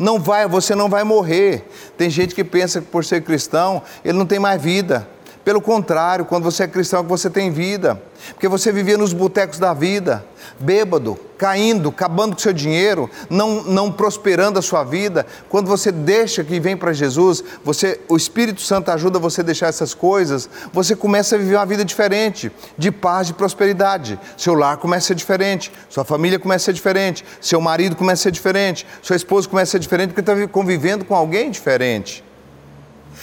Não 0.00 0.18
vai, 0.18 0.48
você 0.48 0.74
não 0.74 0.88
vai 0.88 1.04
morrer. 1.04 1.62
Tem 1.98 2.08
gente 2.08 2.34
que 2.34 2.42
pensa 2.42 2.80
que 2.80 2.86
por 2.86 3.04
ser 3.04 3.20
cristão, 3.22 3.82
ele 4.02 4.16
não 4.16 4.24
tem 4.24 4.38
mais 4.38 4.60
vida. 4.60 5.06
Pelo 5.44 5.60
contrário, 5.60 6.24
quando 6.24 6.44
você 6.44 6.64
é 6.64 6.68
cristão, 6.68 7.02
você 7.02 7.30
tem 7.30 7.50
vida. 7.50 8.00
Porque 8.34 8.46
você 8.46 8.70
vivia 8.70 8.98
nos 8.98 9.14
botecos 9.14 9.58
da 9.58 9.72
vida, 9.72 10.24
bêbado, 10.58 11.18
caindo, 11.38 11.88
acabando 11.88 12.34
com 12.34 12.38
seu 12.38 12.52
dinheiro, 12.52 13.08
não, 13.30 13.62
não 13.64 13.90
prosperando 13.90 14.58
a 14.58 14.62
sua 14.62 14.84
vida. 14.84 15.26
Quando 15.48 15.66
você 15.66 15.90
deixa 15.90 16.44
que 16.44 16.60
vem 16.60 16.76
para 16.76 16.92
Jesus, 16.92 17.42
você, 17.64 17.98
o 18.08 18.16
Espírito 18.16 18.60
Santo 18.60 18.90
ajuda 18.90 19.18
você 19.18 19.40
a 19.40 19.44
deixar 19.44 19.68
essas 19.68 19.94
coisas, 19.94 20.50
você 20.72 20.94
começa 20.94 21.34
a 21.34 21.38
viver 21.38 21.56
uma 21.56 21.64
vida 21.64 21.84
diferente, 21.84 22.52
de 22.76 22.90
paz, 22.90 23.28
de 23.28 23.32
prosperidade. 23.32 24.20
Seu 24.36 24.54
lar 24.54 24.76
começa 24.76 25.06
a 25.06 25.08
ser 25.08 25.14
diferente, 25.14 25.72
sua 25.88 26.04
família 26.04 26.38
começa 26.38 26.64
a 26.64 26.66
ser 26.66 26.72
diferente, 26.74 27.24
seu 27.40 27.60
marido 27.60 27.96
começa 27.96 28.20
a 28.20 28.24
ser 28.24 28.32
diferente, 28.32 28.86
sua 29.00 29.16
esposa 29.16 29.48
começa 29.48 29.70
a 29.70 29.72
ser 29.72 29.78
diferente 29.78 30.12
porque 30.12 30.20
está 30.20 30.48
convivendo 30.48 31.06
com 31.06 31.14
alguém 31.14 31.50
diferente. 31.50 32.22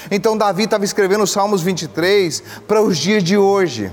Então 0.09 0.37
Davi 0.37 0.63
estava 0.63 0.85
escrevendo 0.85 1.23
os 1.23 1.31
Salmos 1.31 1.61
23 1.61 2.43
para 2.67 2.81
os 2.81 2.97
dias 2.97 3.23
de 3.23 3.37
hoje. 3.37 3.91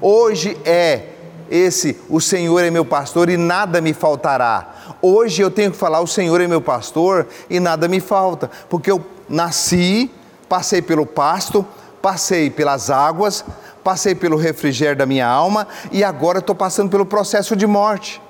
Hoje 0.00 0.56
é 0.64 1.06
esse 1.50 1.98
o 2.08 2.20
Senhor 2.20 2.60
é 2.60 2.70
meu 2.70 2.84
pastor 2.84 3.28
e 3.28 3.36
nada 3.36 3.80
me 3.80 3.92
faltará. 3.92 4.96
Hoje 5.02 5.42
eu 5.42 5.50
tenho 5.50 5.72
que 5.72 5.76
falar 5.76 6.00
o 6.00 6.06
Senhor 6.06 6.40
é 6.40 6.46
meu 6.46 6.60
pastor 6.60 7.26
e 7.48 7.58
nada 7.58 7.88
me 7.88 8.00
falta, 8.00 8.50
porque 8.68 8.90
eu 8.90 9.04
nasci, 9.28 10.10
passei 10.48 10.80
pelo 10.80 11.04
pasto, 11.04 11.66
passei 12.00 12.50
pelas 12.50 12.90
águas, 12.90 13.44
passei 13.82 14.14
pelo 14.14 14.36
refrigério 14.36 14.96
da 14.96 15.06
minha 15.06 15.26
alma 15.26 15.66
e 15.90 16.04
agora 16.04 16.38
estou 16.38 16.54
passando 16.54 16.90
pelo 16.90 17.04
processo 17.04 17.56
de 17.56 17.66
morte. 17.66 18.22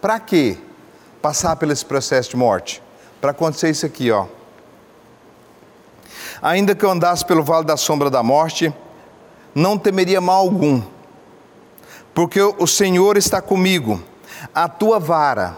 Para 0.00 0.18
quê? 0.18 0.58
Passar 1.22 1.56
pelo 1.56 1.72
esse 1.72 1.84
processo 1.84 2.30
de 2.30 2.36
morte. 2.36 2.82
Para 3.20 3.30
acontecer 3.30 3.70
isso 3.70 3.86
aqui, 3.86 4.10
ó. 4.10 4.26
Ainda 6.46 6.76
que 6.76 6.84
eu 6.84 6.90
andasse 6.92 7.26
pelo 7.26 7.42
vale 7.42 7.64
da 7.64 7.76
sombra 7.76 8.08
da 8.08 8.22
morte, 8.22 8.72
não 9.52 9.76
temeria 9.76 10.20
mal 10.20 10.42
algum, 10.42 10.80
porque 12.14 12.40
o 12.40 12.68
Senhor 12.68 13.16
está 13.16 13.42
comigo, 13.42 14.00
a 14.54 14.68
tua 14.68 15.00
vara. 15.00 15.56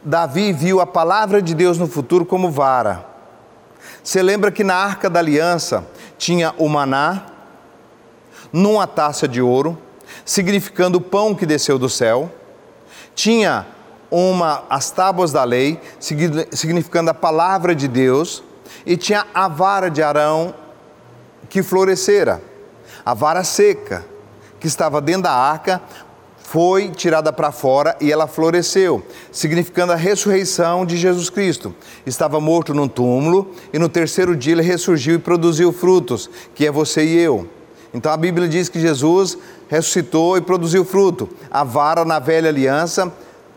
Davi 0.00 0.52
viu 0.52 0.80
a 0.80 0.86
palavra 0.86 1.42
de 1.42 1.56
Deus 1.56 1.76
no 1.76 1.88
futuro 1.88 2.24
como 2.24 2.52
vara. 2.52 3.04
Você 4.00 4.22
lembra 4.22 4.52
que 4.52 4.62
na 4.62 4.76
arca 4.76 5.10
da 5.10 5.18
aliança 5.18 5.84
tinha 6.16 6.54
o 6.56 6.68
maná, 6.68 7.26
numa 8.52 8.86
taça 8.86 9.26
de 9.26 9.42
ouro, 9.42 9.76
significando 10.24 10.98
o 10.98 11.00
pão 11.00 11.34
que 11.34 11.44
desceu 11.44 11.80
do 11.80 11.88
céu, 11.88 12.30
tinha 13.12 13.66
uma 14.08 14.62
as 14.70 14.92
tábuas 14.92 15.32
da 15.32 15.42
lei, 15.42 15.80
significando 15.98 17.10
a 17.10 17.14
palavra 17.14 17.74
de 17.74 17.88
Deus, 17.88 18.44
e 18.88 18.96
tinha 18.96 19.26
a 19.34 19.46
vara 19.48 19.90
de 19.90 20.02
Arão 20.02 20.54
que 21.50 21.62
florescera, 21.62 22.42
a 23.04 23.12
vara 23.12 23.44
seca 23.44 24.02
que 24.58 24.66
estava 24.66 24.98
dentro 24.98 25.24
da 25.24 25.32
arca 25.32 25.82
foi 26.38 26.88
tirada 26.88 27.30
para 27.30 27.52
fora 27.52 27.94
e 28.00 28.10
ela 28.10 28.26
floresceu, 28.26 29.04
significando 29.30 29.92
a 29.92 29.96
ressurreição 29.96 30.86
de 30.86 30.96
Jesus 30.96 31.28
Cristo. 31.28 31.74
Estava 32.06 32.40
morto 32.40 32.72
num 32.72 32.88
túmulo 32.88 33.54
e 33.74 33.78
no 33.78 33.90
terceiro 33.90 34.34
dia 34.34 34.54
ele 34.54 34.62
ressurgiu 34.62 35.16
e 35.16 35.18
produziu 35.18 35.70
frutos, 35.70 36.30
que 36.54 36.66
é 36.66 36.70
você 36.70 37.04
e 37.04 37.18
eu. 37.18 37.46
Então 37.92 38.10
a 38.10 38.16
Bíblia 38.16 38.48
diz 38.48 38.70
que 38.70 38.80
Jesus 38.80 39.36
ressuscitou 39.68 40.38
e 40.38 40.40
produziu 40.40 40.82
fruto. 40.82 41.28
A 41.50 41.62
vara 41.62 42.06
na 42.06 42.18
velha 42.18 42.48
aliança 42.48 43.12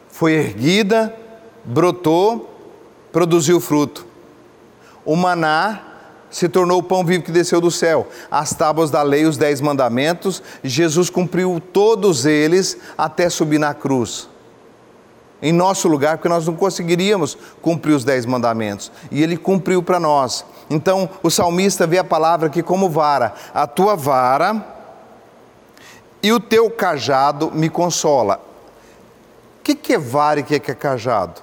foi 0.09 0.33
erguida, 0.33 1.15
brotou, 1.63 2.53
produziu 3.13 3.61
fruto. 3.61 4.10
O 5.05 5.15
maná 5.15 5.91
se 6.31 6.47
tornou 6.47 6.79
o 6.79 6.83
pão 6.83 7.03
vivo 7.03 7.23
que 7.23 7.31
desceu 7.31 7.59
do 7.59 7.69
céu. 7.69 8.07
As 8.31 8.53
tábuas 8.53 8.89
da 8.89 9.01
lei, 9.03 9.25
os 9.25 9.37
dez 9.37 9.59
mandamentos, 9.59 10.41
Jesus 10.63 11.09
cumpriu 11.09 11.61
todos 11.73 12.25
eles 12.25 12.77
até 12.97 13.29
subir 13.29 13.59
na 13.59 13.73
cruz. 13.73 14.29
Em 15.41 15.51
nosso 15.51 15.87
lugar, 15.87 16.17
porque 16.17 16.29
nós 16.29 16.45
não 16.45 16.55
conseguiríamos 16.55 17.37
cumprir 17.61 17.93
os 17.93 18.03
dez 18.03 18.25
mandamentos. 18.25 18.91
E 19.11 19.21
ele 19.21 19.35
cumpriu 19.35 19.83
para 19.83 19.99
nós. 19.99 20.45
Então, 20.69 21.09
o 21.21 21.29
salmista 21.29 21.85
vê 21.85 21.97
a 21.97 22.03
palavra 22.03 22.47
aqui 22.47 22.63
como 22.63 22.89
vara. 22.89 23.33
A 23.53 23.67
tua 23.67 23.95
vara 23.95 24.63
e 26.23 26.31
o 26.31 26.39
teu 26.39 26.69
cajado 26.69 27.51
me 27.51 27.69
consola. 27.69 28.39
O 29.59 29.63
que, 29.63 29.75
que 29.75 29.93
é 29.93 29.97
vara 29.97 30.39
e 30.39 30.43
o 30.43 30.45
que, 30.45 30.59
que 30.59 30.71
é 30.71 30.75
cajado? 30.75 31.41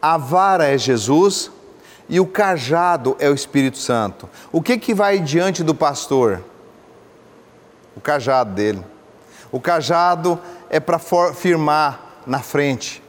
A 0.00 0.16
vara 0.16 0.66
é 0.66 0.78
Jesus, 0.78 1.50
e 2.08 2.20
o 2.20 2.26
cajado 2.26 3.16
é 3.18 3.28
o 3.28 3.34
Espírito 3.34 3.78
Santo. 3.78 4.28
O 4.52 4.62
que 4.62 4.78
que 4.78 4.94
vai 4.94 5.18
diante 5.18 5.62
do 5.62 5.74
pastor? 5.74 6.42
O 7.96 8.00
cajado 8.00 8.52
dele. 8.52 8.82
O 9.50 9.60
cajado 9.60 10.38
é 10.70 10.78
para 10.78 10.98
firmar 10.98 12.00
na 12.26 12.40
frente. 12.40 13.02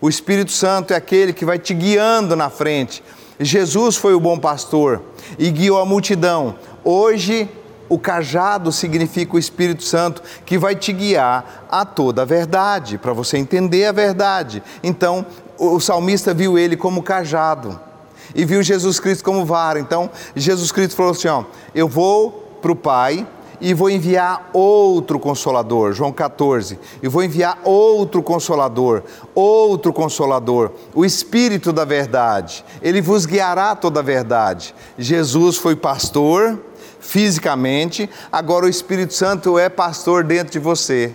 O 0.00 0.08
Espírito 0.08 0.50
Santo 0.50 0.92
é 0.92 0.96
aquele 0.96 1.32
que 1.32 1.44
vai 1.44 1.58
te 1.58 1.72
guiando 1.72 2.36
na 2.36 2.50
frente. 2.50 3.02
Jesus 3.38 3.96
foi 3.96 4.14
o 4.14 4.20
bom 4.20 4.38
pastor 4.38 5.02
e 5.38 5.50
guiou 5.50 5.80
a 5.80 5.86
multidão. 5.86 6.56
Hoje, 6.84 7.48
o 7.88 7.98
cajado 7.98 8.72
significa 8.72 9.36
o 9.36 9.38
Espírito 9.38 9.84
Santo 9.84 10.22
que 10.44 10.58
vai 10.58 10.74
te 10.74 10.92
guiar 10.92 11.66
a 11.70 11.84
toda 11.84 12.22
a 12.22 12.24
verdade, 12.24 12.98
para 12.98 13.12
você 13.12 13.38
entender 13.38 13.86
a 13.86 13.92
verdade. 13.92 14.62
Então, 14.82 15.24
o 15.58 15.78
salmista 15.80 16.34
viu 16.34 16.58
ele 16.58 16.76
como 16.76 17.02
cajado 17.02 17.91
e 18.34 18.44
viu 18.44 18.62
Jesus 18.62 18.98
Cristo 18.98 19.24
como 19.24 19.44
vara. 19.44 19.78
Então, 19.78 20.10
Jesus 20.34 20.72
Cristo 20.72 20.96
falou 20.96 21.12
assim: 21.12 21.28
ó, 21.28 21.44
eu 21.74 21.88
vou 21.88 22.30
para 22.60 22.72
o 22.72 22.76
Pai 22.76 23.26
e 23.62 23.72
vou 23.72 23.88
enviar 23.88 24.50
outro 24.52 25.20
consolador, 25.20 25.92
João 25.92 26.12
14, 26.12 26.76
e 27.00 27.06
vou 27.06 27.22
enviar 27.22 27.60
outro 27.62 28.20
consolador, 28.20 29.04
outro 29.32 29.92
consolador, 29.92 30.72
o 30.92 31.04
Espírito 31.04 31.72
da 31.72 31.84
verdade, 31.84 32.64
ele 32.82 33.00
vos 33.00 33.24
guiará 33.24 33.76
toda 33.76 34.00
a 34.00 34.02
verdade. 34.02 34.74
Jesus 34.98 35.56
foi 35.56 35.76
pastor 35.76 36.58
fisicamente, 36.98 38.10
agora 38.32 38.66
o 38.66 38.68
Espírito 38.68 39.14
Santo 39.14 39.56
é 39.56 39.68
pastor 39.68 40.24
dentro 40.24 40.52
de 40.52 40.58
você 40.58 41.14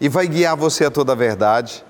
e 0.00 0.08
vai 0.08 0.26
guiar 0.26 0.56
você 0.56 0.86
a 0.86 0.90
toda 0.90 1.12
a 1.12 1.16
verdade. 1.16 1.84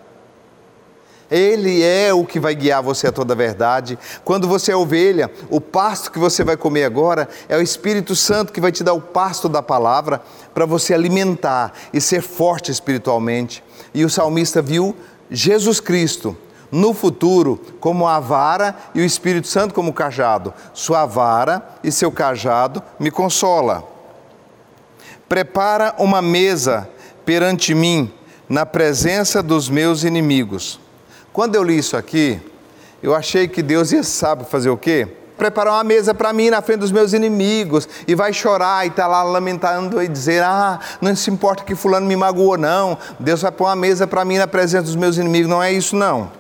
Ele 1.31 1.83
é 1.83 2.13
o 2.13 2.25
que 2.25 2.41
vai 2.41 2.55
guiar 2.55 2.83
você 2.83 3.07
a 3.07 3.13
toda 3.13 3.35
a 3.35 3.37
verdade. 3.37 3.99
Quando 4.25 4.49
você 4.49 4.73
é 4.73 4.77
ovelha, 4.77 5.31
o 5.49 5.61
pasto 5.61 6.11
que 6.11 6.19
você 6.19 6.43
vai 6.43 6.57
comer 6.57 6.85
agora 6.85 7.29
é 7.49 7.57
o 7.57 7.63
Espírito 7.63 8.17
Santo 8.17 8.53
que 8.53 8.61
vai 8.61 8.73
te 8.73 8.83
dar 8.83 8.95
o 8.95 9.01
pasto 9.01 9.49
da 9.49 9.63
palavra 9.63 10.21
para 10.53 10.67
você 10.67 10.93
alimentar 10.93 11.73
e 11.93 12.01
ser 12.01 12.21
forte 12.21 12.73
espiritualmente. 12.73 13.63
E 13.95 14.05
o 14.05 14.11
salmista 14.11 14.61
viu 14.61 14.97
Jesus 15.31 15.79
Cristo 15.79 16.37
no 16.71 16.93
futuro 16.93 17.61
como 17.81 18.07
a 18.07 18.21
vara 18.21 18.75
e 18.95 19.01
o 19.01 19.05
Espírito 19.05 19.47
Santo 19.47 19.75
como 19.75 19.93
cajado. 19.93 20.53
Sua 20.73 21.07
vara 21.07 21.63
e 21.83 21.93
seu 21.93 22.11
cajado 22.11 22.83
me 22.99 23.11
consola. 23.11 23.85
Prepara 25.29 25.95
uma 25.99 26.21
mesa 26.21 26.89
perante 27.25 27.75
mim 27.75 28.13
na 28.49 28.67
presença 28.67 29.41
dos 29.41 29.69
meus 29.69 30.03
inimigos. 30.03 30.81
Quando 31.33 31.55
eu 31.55 31.63
li 31.63 31.79
isso 31.79 31.97
aqui, 31.97 32.41
eu 33.03 33.15
achei 33.15 33.47
que 33.47 33.63
Deus 33.63 33.93
ia 33.93 34.03
sabe 34.03 34.45
fazer 34.45 34.71
o 34.71 34.77
quê? 34.77 35.09
Preparar 35.39 35.75
uma 35.75 35.85
mesa 35.85 36.13
para 36.13 36.33
mim 36.33 36.51
na 36.51 36.61
frente 36.61 36.81
dos 36.81 36.93
meus 36.93 37.13
inimigos 37.13 37.89
e 38.07 38.15
vai 38.15 38.33
chorar 38.33 38.85
e 38.85 38.89
estar 38.89 39.05
tá 39.05 39.09
lá 39.09 39.23
lamentando 39.23 40.03
e 40.03 40.09
dizer: 40.09 40.43
Ah, 40.43 40.79
não 41.01 41.17
se 41.17 41.31
importa 41.31 41.65
que 41.65 41.75
Fulano 41.75 42.07
me 42.07 42.15
magoou, 42.15 42.59
não. 42.59 42.99
Deus 43.19 43.41
vai 43.41 43.51
pôr 43.51 43.65
uma 43.65 43.77
mesa 43.77 44.07
para 44.07 44.23
mim 44.25 44.37
na 44.37 44.47
presença 44.47 44.85
dos 44.85 44.97
meus 44.97 45.17
inimigos. 45.17 45.49
Não 45.49 45.63
é 45.63 45.73
isso, 45.73 45.97
não. 45.97 46.31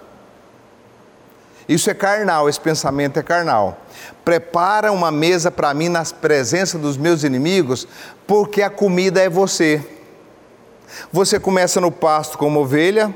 Isso 1.67 1.89
é 1.89 1.95
carnal, 1.95 2.49
esse 2.49 2.61
pensamento 2.61 3.19
é 3.19 3.23
carnal. 3.23 3.79
Prepara 4.25 4.91
uma 4.93 5.11
mesa 5.11 5.53
para 5.53 5.73
mim 5.73 5.89
na 5.89 6.05
presença 6.05 6.77
dos 6.77 6.97
meus 6.97 7.23
inimigos, 7.23 7.87
porque 8.27 8.61
a 8.61 8.69
comida 8.69 9.21
é 9.21 9.31
você. 9.31 9.83
Você 11.13 11.39
começa 11.39 11.81
no 11.81 11.93
pasto 11.93 12.37
como 12.37 12.61
ovelha, 12.61 13.15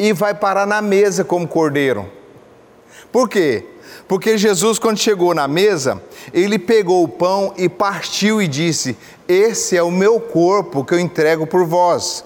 e 0.00 0.14
vai 0.14 0.32
parar 0.32 0.66
na 0.66 0.80
mesa 0.80 1.22
como 1.22 1.46
cordeiro. 1.46 2.10
Por 3.12 3.28
quê? 3.28 3.66
Porque 4.08 4.38
Jesus, 4.38 4.78
quando 4.78 4.96
chegou 4.96 5.34
na 5.34 5.46
mesa, 5.46 6.02
ele 6.32 6.58
pegou 6.58 7.04
o 7.04 7.08
pão 7.08 7.52
e 7.58 7.68
partiu 7.68 8.40
e 8.40 8.48
disse: 8.48 8.96
Esse 9.28 9.76
é 9.76 9.82
o 9.82 9.90
meu 9.90 10.18
corpo 10.18 10.82
que 10.82 10.94
eu 10.94 10.98
entrego 10.98 11.46
por 11.46 11.66
vós. 11.66 12.24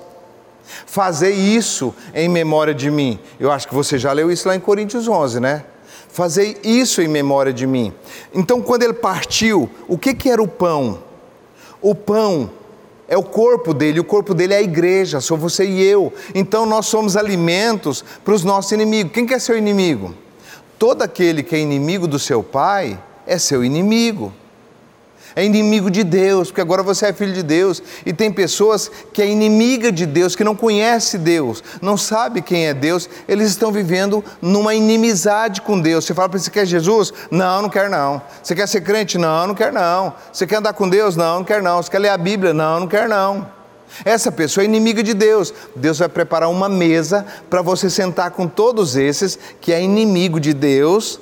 Fazei 0.87 1.35
isso 1.35 1.93
em 2.15 2.29
memória 2.29 2.73
de 2.73 2.93
mim. 2.93 3.19
Eu 3.41 3.51
acho 3.51 3.67
que 3.67 3.75
você 3.75 3.99
já 3.99 4.13
leu 4.13 4.31
isso 4.31 4.47
lá 4.47 4.55
em 4.55 4.61
Coríntios 4.61 5.09
11, 5.09 5.41
né? 5.41 5.65
Fazei 6.09 6.57
isso 6.63 7.03
em 7.03 7.09
memória 7.09 7.53
de 7.53 7.67
mim. 7.67 7.93
Então, 8.33 8.63
quando 8.63 8.85
ele 8.85 8.95
partiu, 8.95 9.69
o 9.89 9.99
que, 9.99 10.15
que 10.15 10.31
era 10.31 10.41
o 10.41 10.47
pão? 10.47 11.03
O 11.83 11.93
pão 11.93 12.51
é 13.07 13.17
o 13.17 13.23
corpo 13.23 13.75
dele, 13.75 14.01
o 14.01 14.05
corpo 14.05 14.35
dele 14.35 14.55
é 14.55 14.59
a 14.59 14.63
igreja, 14.63 15.21
sou 15.21 15.37
você 15.37 15.65
e 15.65 15.83
eu. 15.83 16.13
Então 16.35 16.65
nós 16.65 16.87
somos 16.87 17.17
alimentos 17.17 18.05
para 18.25 18.35
os 18.35 18.45
nossos 18.45 18.73
inimigos. 18.73 19.13
Quem 19.13 19.27
é 19.33 19.39
seu 19.39 19.57
inimigo? 19.57 20.15
Todo 20.79 21.03
aquele 21.03 21.43
que 21.43 21.55
é 21.55 21.59
inimigo 21.59 22.07
do 22.07 22.19
seu 22.19 22.43
pai 22.43 22.99
é 23.27 23.39
seu 23.39 23.65
inimigo. 23.65 24.33
É 25.37 25.45
inimigo 25.45 25.91
de 25.91 26.05
Deus, 26.05 26.49
porque 26.49 26.61
agora 26.61 26.83
você 26.83 27.07
é 27.07 27.13
filho 27.13 27.33
de 27.33 27.43
Deus. 27.43 27.83
E 28.07 28.13
tem 28.13 28.31
pessoas 28.33 28.91
que 29.13 29.21
é 29.21 29.27
inimiga 29.27 29.91
de 29.91 30.07
Deus, 30.07 30.37
que 30.37 30.45
não 30.45 30.55
conhece 30.55 31.19
Deus, 31.19 31.63
não 31.83 31.97
sabe 31.97 32.41
quem 32.43 32.67
é 32.67 32.75
Deus, 32.75 33.09
eles 33.27 33.49
estão 33.49 33.73
vivendo 33.73 34.25
numa 34.41 34.75
inimizade 34.75 35.61
com 35.61 35.81
Deus. 35.81 36.05
Você 36.05 36.15
fala 36.15 36.29
para 36.29 36.39
você 36.39 36.51
quer 36.51 36.67
Jesus? 36.67 37.13
Não, 37.31 37.63
não 37.63 37.69
quer 37.69 37.91
não. 37.91 38.23
Você 38.43 38.55
quer 38.55 38.69
ser 38.69 38.83
crente? 38.83 39.19
Não, 39.19 39.49
não 39.49 39.55
quer 39.55 39.73
não. 39.73 40.15
Você 40.33 40.47
quer 40.47 40.57
andar 40.57 40.73
com 40.73 40.89
Deus? 40.89 41.17
Não, 41.17 41.39
não 41.39 41.45
quer 41.45 41.63
não. 41.63 41.83
Você 41.83 41.91
quer 41.91 41.99
ler 41.99 42.11
a 42.11 42.19
Bíblia? 42.19 42.55
Não, 42.55 42.81
não 42.81 42.87
quer 42.87 43.09
não. 43.09 43.47
Essa 44.05 44.33
pessoa 44.33 44.65
é 44.65 44.67
inimiga 44.67 45.03
de 45.03 45.15
Deus. 45.15 45.53
Deus 45.77 45.99
vai 45.99 46.09
preparar 46.09 46.49
uma 46.49 46.69
mesa 46.69 47.25
para 47.51 47.63
você 47.63 47.91
sentar 47.91 48.31
com 48.31 48.49
todos 48.49 48.97
esses 48.97 49.39
que 49.61 49.73
é 49.73 49.83
inimigo 49.83 50.41
de 50.41 50.53
Deus 50.53 51.21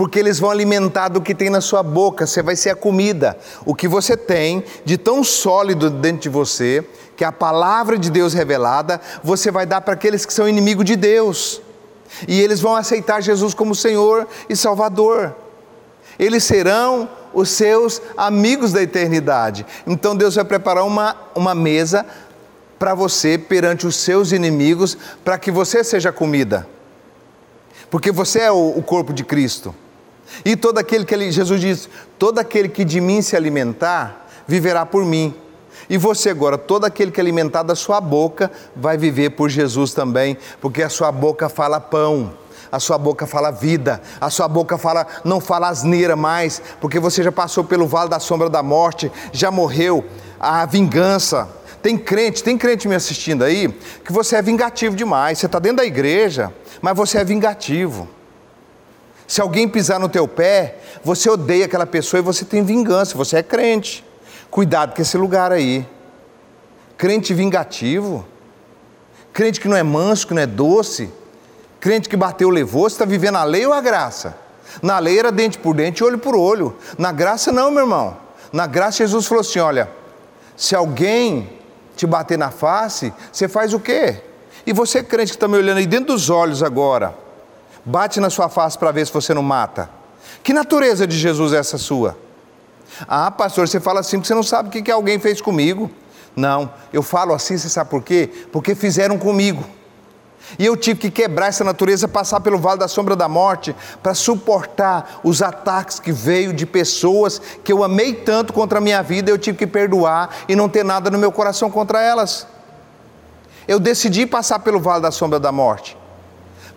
porque 0.00 0.18
eles 0.18 0.40
vão 0.40 0.48
alimentar 0.48 1.08
do 1.08 1.20
que 1.20 1.34
tem 1.34 1.50
na 1.50 1.60
sua 1.60 1.82
boca, 1.82 2.26
você 2.26 2.42
vai 2.42 2.56
ser 2.56 2.70
a 2.70 2.74
comida. 2.74 3.36
O 3.66 3.74
que 3.74 3.86
você 3.86 4.16
tem 4.16 4.64
de 4.82 4.96
tão 4.96 5.22
sólido 5.22 5.90
dentro 5.90 6.22
de 6.22 6.30
você, 6.30 6.82
que 7.14 7.22
é 7.22 7.26
a 7.26 7.30
palavra 7.30 7.98
de 7.98 8.10
Deus 8.10 8.32
revelada, 8.32 8.98
você 9.22 9.50
vai 9.50 9.66
dar 9.66 9.82
para 9.82 9.92
aqueles 9.92 10.24
que 10.24 10.32
são 10.32 10.48
inimigos 10.48 10.86
de 10.86 10.96
Deus. 10.96 11.60
E 12.26 12.40
eles 12.40 12.62
vão 12.62 12.74
aceitar 12.74 13.20
Jesus 13.20 13.52
como 13.52 13.74
Senhor 13.74 14.26
e 14.48 14.56
Salvador. 14.56 15.36
Eles 16.18 16.44
serão 16.44 17.06
os 17.34 17.50
seus 17.50 18.00
amigos 18.16 18.72
da 18.72 18.82
eternidade. 18.82 19.66
Então 19.86 20.16
Deus 20.16 20.34
vai 20.34 20.46
preparar 20.46 20.86
uma, 20.86 21.14
uma 21.34 21.54
mesa 21.54 22.06
para 22.78 22.94
você 22.94 23.36
perante 23.36 23.86
os 23.86 23.96
seus 23.96 24.32
inimigos, 24.32 24.96
para 25.22 25.38
que 25.38 25.50
você 25.50 25.84
seja 25.84 26.10
comida. 26.10 26.66
Porque 27.90 28.10
você 28.10 28.38
é 28.38 28.50
o, 28.50 28.78
o 28.78 28.82
corpo 28.82 29.12
de 29.12 29.24
Cristo. 29.24 29.74
E 30.44 30.56
todo 30.56 30.78
aquele 30.78 31.04
que 31.04 31.14
ele, 31.14 31.30
Jesus 31.30 31.60
diz: 31.60 31.88
todo 32.18 32.38
aquele 32.38 32.68
que 32.68 32.84
de 32.84 33.00
mim 33.00 33.22
se 33.22 33.36
alimentar, 33.36 34.28
viverá 34.46 34.84
por 34.84 35.04
mim. 35.04 35.34
E 35.88 35.96
você 35.98 36.30
agora, 36.30 36.56
todo 36.56 36.84
aquele 36.84 37.10
que 37.10 37.20
alimentar 37.20 37.62
da 37.62 37.74
sua 37.74 38.00
boca, 38.00 38.50
vai 38.76 38.96
viver 38.96 39.30
por 39.30 39.48
Jesus 39.48 39.92
também, 39.92 40.36
porque 40.60 40.82
a 40.82 40.88
sua 40.88 41.10
boca 41.10 41.48
fala 41.48 41.80
pão, 41.80 42.32
a 42.70 42.78
sua 42.78 42.96
boca 42.96 43.26
fala 43.26 43.50
vida, 43.50 44.00
a 44.20 44.30
sua 44.30 44.46
boca 44.46 44.78
fala, 44.78 45.06
não 45.24 45.40
fala 45.40 45.68
asneira 45.68 46.14
mais, 46.14 46.62
porque 46.80 47.00
você 47.00 47.22
já 47.22 47.32
passou 47.32 47.64
pelo 47.64 47.86
vale 47.86 48.08
da 48.08 48.20
sombra 48.20 48.48
da 48.48 48.62
morte, 48.62 49.10
já 49.32 49.50
morreu, 49.50 50.04
a 50.38 50.64
vingança. 50.64 51.48
Tem 51.82 51.96
crente, 51.96 52.44
tem 52.44 52.58
crente 52.58 52.86
me 52.86 52.94
assistindo 52.94 53.42
aí, 53.42 53.68
que 54.04 54.12
você 54.12 54.36
é 54.36 54.42
vingativo 54.42 54.94
demais, 54.94 55.38
você 55.38 55.46
está 55.46 55.58
dentro 55.58 55.78
da 55.78 55.84
igreja, 55.84 56.52
mas 56.80 56.96
você 56.96 57.18
é 57.18 57.24
vingativo. 57.24 58.06
Se 59.30 59.40
alguém 59.40 59.68
pisar 59.68 60.00
no 60.00 60.08
teu 60.08 60.26
pé, 60.26 60.78
você 61.04 61.30
odeia 61.30 61.66
aquela 61.66 61.86
pessoa 61.86 62.18
e 62.18 62.20
você 62.20 62.44
tem 62.44 62.64
vingança, 62.64 63.16
você 63.16 63.36
é 63.36 63.44
crente. 63.44 64.04
Cuidado 64.50 64.92
com 64.92 65.00
esse 65.00 65.16
lugar 65.16 65.52
aí. 65.52 65.86
Crente 66.98 67.32
vingativo, 67.32 68.26
crente 69.32 69.60
que 69.60 69.68
não 69.68 69.76
é 69.76 69.84
manso, 69.84 70.26
que 70.26 70.34
não 70.34 70.42
é 70.42 70.48
doce, 70.48 71.12
crente 71.78 72.08
que 72.08 72.16
bateu, 72.16 72.50
levou, 72.50 72.90
você 72.90 72.94
está 72.94 73.04
vivendo 73.04 73.36
a 73.36 73.44
lei 73.44 73.64
ou 73.64 73.72
a 73.72 73.80
graça? 73.80 74.36
Na 74.82 74.98
lei 74.98 75.16
era 75.16 75.30
dente 75.30 75.58
por 75.58 75.76
dente, 75.76 76.02
olho 76.02 76.18
por 76.18 76.34
olho. 76.34 76.76
Na 76.98 77.12
graça, 77.12 77.52
não, 77.52 77.70
meu 77.70 77.84
irmão. 77.84 78.16
Na 78.52 78.66
graça, 78.66 78.96
Jesus 78.98 79.26
falou 79.26 79.42
assim: 79.42 79.60
olha, 79.60 79.88
se 80.56 80.74
alguém 80.74 81.48
te 81.94 82.04
bater 82.04 82.36
na 82.36 82.50
face, 82.50 83.12
você 83.30 83.46
faz 83.46 83.72
o 83.74 83.78
quê? 83.78 84.22
E 84.66 84.72
você, 84.72 85.04
crente 85.04 85.30
que 85.30 85.36
está 85.36 85.46
me 85.46 85.56
olhando 85.56 85.78
aí 85.78 85.86
dentro 85.86 86.06
dos 86.06 86.30
olhos 86.30 86.64
agora, 86.64 87.14
Bate 87.84 88.20
na 88.20 88.30
sua 88.30 88.48
face 88.48 88.78
para 88.78 88.92
ver 88.92 89.06
se 89.06 89.12
você 89.12 89.32
não 89.32 89.42
mata. 89.42 89.88
Que 90.42 90.52
natureza 90.52 91.06
de 91.06 91.16
Jesus 91.16 91.52
é 91.52 91.58
essa 91.58 91.78
sua? 91.78 92.16
Ah, 93.08 93.30
pastor, 93.30 93.68
você 93.68 93.80
fala 93.80 94.00
assim 94.00 94.18
porque 94.18 94.28
você 94.28 94.34
não 94.34 94.42
sabe 94.42 94.68
o 94.68 94.82
que 94.82 94.90
alguém 94.90 95.18
fez 95.18 95.40
comigo. 95.40 95.90
Não, 96.36 96.70
eu 96.92 97.02
falo 97.02 97.34
assim, 97.34 97.56
você 97.56 97.68
sabe 97.68 97.90
por 97.90 98.02
quê? 98.02 98.30
Porque 98.52 98.74
fizeram 98.74 99.18
comigo. 99.18 99.64
E 100.58 100.66
eu 100.66 100.76
tive 100.76 100.98
que 100.98 101.10
quebrar 101.10 101.46
essa 101.46 101.62
natureza, 101.62 102.08
passar 102.08 102.40
pelo 102.40 102.58
vale 102.58 102.80
da 102.80 102.88
sombra 102.88 103.14
da 103.14 103.28
morte, 103.28 103.74
para 104.02 104.14
suportar 104.14 105.20
os 105.22 105.42
ataques 105.42 106.00
que 106.00 106.10
veio 106.10 106.52
de 106.52 106.66
pessoas 106.66 107.40
que 107.62 107.72
eu 107.72 107.84
amei 107.84 108.14
tanto 108.14 108.52
contra 108.52 108.78
a 108.78 108.80
minha 108.80 109.02
vida, 109.02 109.30
eu 109.30 109.38
tive 109.38 109.58
que 109.58 109.66
perdoar 109.66 110.30
e 110.48 110.56
não 110.56 110.68
ter 110.68 110.84
nada 110.84 111.10
no 111.10 111.18
meu 111.18 111.30
coração 111.30 111.70
contra 111.70 112.02
elas. 112.02 112.46
Eu 113.68 113.78
decidi 113.78 114.26
passar 114.26 114.58
pelo 114.58 114.80
vale 114.80 115.02
da 115.02 115.10
sombra 115.10 115.38
da 115.38 115.52
morte 115.52 115.99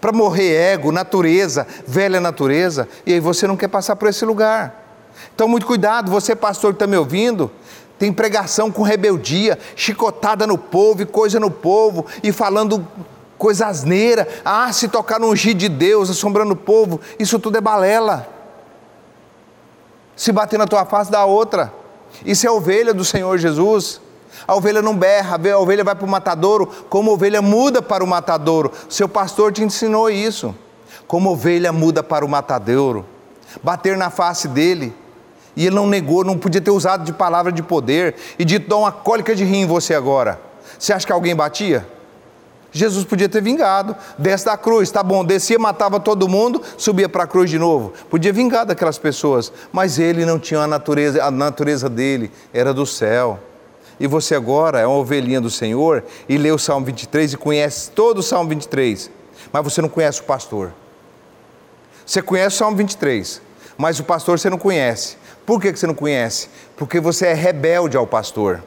para 0.03 0.11
morrer 0.11 0.53
ego, 0.53 0.91
natureza, 0.91 1.65
velha 1.87 2.19
natureza, 2.19 2.89
e 3.05 3.13
aí 3.13 3.21
você 3.21 3.47
não 3.47 3.55
quer 3.55 3.69
passar 3.69 3.95
por 3.95 4.09
esse 4.09 4.25
lugar. 4.25 4.83
Então, 5.33 5.47
muito 5.47 5.65
cuidado, 5.65 6.11
você, 6.11 6.35
pastor 6.35 6.73
que 6.73 6.75
está 6.75 6.85
me 6.85 6.97
ouvindo, 6.97 7.49
tem 7.97 8.11
pregação 8.11 8.69
com 8.69 8.81
rebeldia, 8.81 9.57
chicotada 9.77 10.45
no 10.45 10.57
povo 10.57 11.03
e 11.03 11.05
coisa 11.05 11.39
no 11.39 11.49
povo, 11.49 12.05
e 12.21 12.33
falando 12.33 12.85
coisa 13.37 13.67
asneira, 13.67 14.27
ah, 14.43 14.73
se 14.73 14.89
tocar 14.89 15.21
no 15.21 15.29
ungir 15.29 15.53
de 15.53 15.69
Deus, 15.69 16.09
assombrando 16.09 16.51
o 16.51 16.57
povo, 16.57 16.99
isso 17.17 17.39
tudo 17.39 17.57
é 17.57 17.61
balela. 17.61 18.27
Se 20.17 20.33
bater 20.33 20.59
na 20.59 20.67
tua 20.67 20.83
face, 20.83 21.09
dá 21.09 21.23
outra. 21.23 21.73
Isso 22.25 22.45
é 22.45 22.51
ovelha 22.51 22.93
do 22.93 23.05
Senhor 23.05 23.37
Jesus. 23.37 24.01
A 24.47 24.55
ovelha 24.55 24.81
não 24.81 24.97
berra, 24.97 25.39
a 25.53 25.59
ovelha 25.59 25.83
vai 25.83 25.95
para 25.95 26.05
o 26.05 26.09
matadouro, 26.09 26.67
como 26.89 27.11
a 27.11 27.13
ovelha 27.13 27.41
muda 27.41 27.81
para 27.81 28.03
o 28.03 28.07
matadouro. 28.07 28.71
Seu 28.89 29.07
pastor 29.07 29.51
te 29.51 29.63
ensinou 29.63 30.09
isso. 30.09 30.53
Como 31.07 31.31
ovelha 31.31 31.71
muda 31.71 32.03
para 32.03 32.25
o 32.25 32.29
matadouro. 32.29 33.05
Bater 33.61 33.97
na 33.97 34.09
face 34.09 34.47
dele. 34.47 34.93
E 35.55 35.67
ele 35.67 35.75
não 35.75 35.87
negou, 35.87 36.23
não 36.23 36.37
podia 36.37 36.59
ter 36.59 36.71
usado 36.71 37.03
de 37.03 37.13
palavra 37.13 37.51
de 37.51 37.61
poder 37.61 38.15
e 38.39 38.43
dito, 38.43 38.67
dá 38.67 38.75
uma 38.75 38.91
cólica 38.91 39.35
de 39.35 39.43
rim 39.43 39.61
em 39.61 39.67
você 39.67 39.93
agora. 39.93 40.41
Você 40.79 40.91
acha 40.91 41.05
que 41.05 41.13
alguém 41.13 41.35
batia? 41.35 41.87
Jesus 42.71 43.05
podia 43.05 43.29
ter 43.29 43.39
vingado, 43.39 43.95
desce 44.17 44.45
da 44.45 44.57
cruz, 44.57 44.89
tá 44.89 45.03
bom, 45.03 45.23
descia, 45.23 45.59
matava 45.59 45.99
todo 45.99 46.27
mundo, 46.27 46.59
subia 46.75 47.07
para 47.07 47.25
a 47.25 47.27
cruz 47.27 47.51
de 47.51 47.59
novo. 47.59 47.93
Podia 48.09 48.33
vingar 48.33 48.65
daquelas 48.65 48.97
pessoas, 48.97 49.53
mas 49.71 49.99
ele 49.99 50.25
não 50.25 50.39
tinha 50.39 50.61
a 50.61 50.67
natureza, 50.67 51.23
a 51.23 51.29
natureza 51.29 51.87
dele 51.87 52.31
era 52.51 52.73
do 52.73 52.83
céu 52.83 53.39
e 53.99 54.08
você 54.08 54.36
agora 54.36 54.79
é 54.79 54.88
uma 54.88 54.97
ovelhinha 54.97 55.39
do 55.39 55.49
Senhor 55.49 56.03
e 56.27 56.38
lê 56.38 56.51
o 56.51 56.58
Salmo 56.58 56.86
23 56.86 57.34
e 57.34 57.38
conhece 57.38 57.91
todo 57.91 58.19
o 58.19 58.23
Salmo 58.23 58.49
23, 58.49 59.10
mas 59.51 59.63
você 59.63 59.82
não 59.82 59.89
conhece 59.89 60.21
o 60.21 60.23
pastor. 60.23 60.73
Você 62.06 62.21
conhece 62.21 62.56
o 62.56 62.60
Salmo 62.60 62.77
23, 62.77 63.41
mas 63.77 63.99
o 63.99 64.03
pastor 64.03 64.39
você 64.39 64.49
não 64.49 64.58
conhece. 64.58 65.17
Por 65.45 65.62
que 65.62 65.71
você 65.71 65.88
não 65.88 65.95
conhece? 65.95 66.49
Porque 66.75 66.99
você 66.99 67.27
é 67.27 67.34
rebelde 67.34 67.97
ao 67.97 68.08
pastor. 68.08 68.63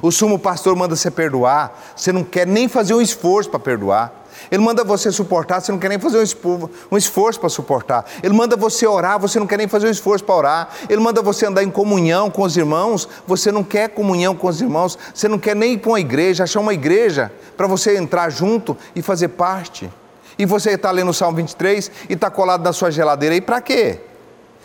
O 0.00 0.10
sumo 0.10 0.38
pastor 0.38 0.74
manda 0.74 0.96
você 0.96 1.10
perdoar, 1.10 1.92
você 1.94 2.12
não 2.12 2.24
quer 2.24 2.46
nem 2.46 2.68
fazer 2.68 2.94
um 2.94 3.00
esforço 3.00 3.50
para 3.50 3.60
perdoar. 3.60 4.21
Ele 4.50 4.62
manda 4.62 4.84
você 4.84 5.10
suportar, 5.10 5.60
você 5.60 5.72
não 5.72 5.78
quer 5.78 5.88
nem 5.88 5.98
fazer 5.98 6.18
um 6.90 6.96
esforço 6.96 7.40
para 7.40 7.48
suportar. 7.48 8.04
Ele 8.22 8.34
manda 8.34 8.56
você 8.56 8.86
orar, 8.86 9.18
você 9.18 9.38
não 9.38 9.46
quer 9.46 9.58
nem 9.58 9.68
fazer 9.68 9.86
um 9.86 9.90
esforço 9.90 10.24
para 10.24 10.34
orar. 10.34 10.68
Ele 10.88 11.00
manda 11.00 11.22
você 11.22 11.46
andar 11.46 11.62
em 11.62 11.70
comunhão 11.70 12.30
com 12.30 12.42
os 12.42 12.56
irmãos, 12.56 13.08
você 13.26 13.52
não 13.52 13.62
quer 13.62 13.88
comunhão 13.88 14.34
com 14.34 14.46
os 14.46 14.60
irmãos, 14.60 14.98
você 15.14 15.28
não 15.28 15.38
quer 15.38 15.56
nem 15.56 15.74
ir 15.74 15.78
para 15.78 15.90
uma 15.90 16.00
igreja, 16.00 16.44
achar 16.44 16.60
uma 16.60 16.74
igreja 16.74 17.32
para 17.56 17.66
você 17.66 17.96
entrar 17.96 18.30
junto 18.30 18.76
e 18.94 19.02
fazer 19.02 19.28
parte. 19.28 19.90
E 20.38 20.46
você 20.46 20.70
está 20.70 20.90
lendo 20.90 21.10
o 21.10 21.14
Salmo 21.14 21.36
23 21.36 21.90
e 22.08 22.14
está 22.14 22.30
colado 22.30 22.62
na 22.62 22.72
sua 22.72 22.90
geladeira, 22.90 23.34
e 23.34 23.40
para 23.40 23.60
quê? 23.60 24.00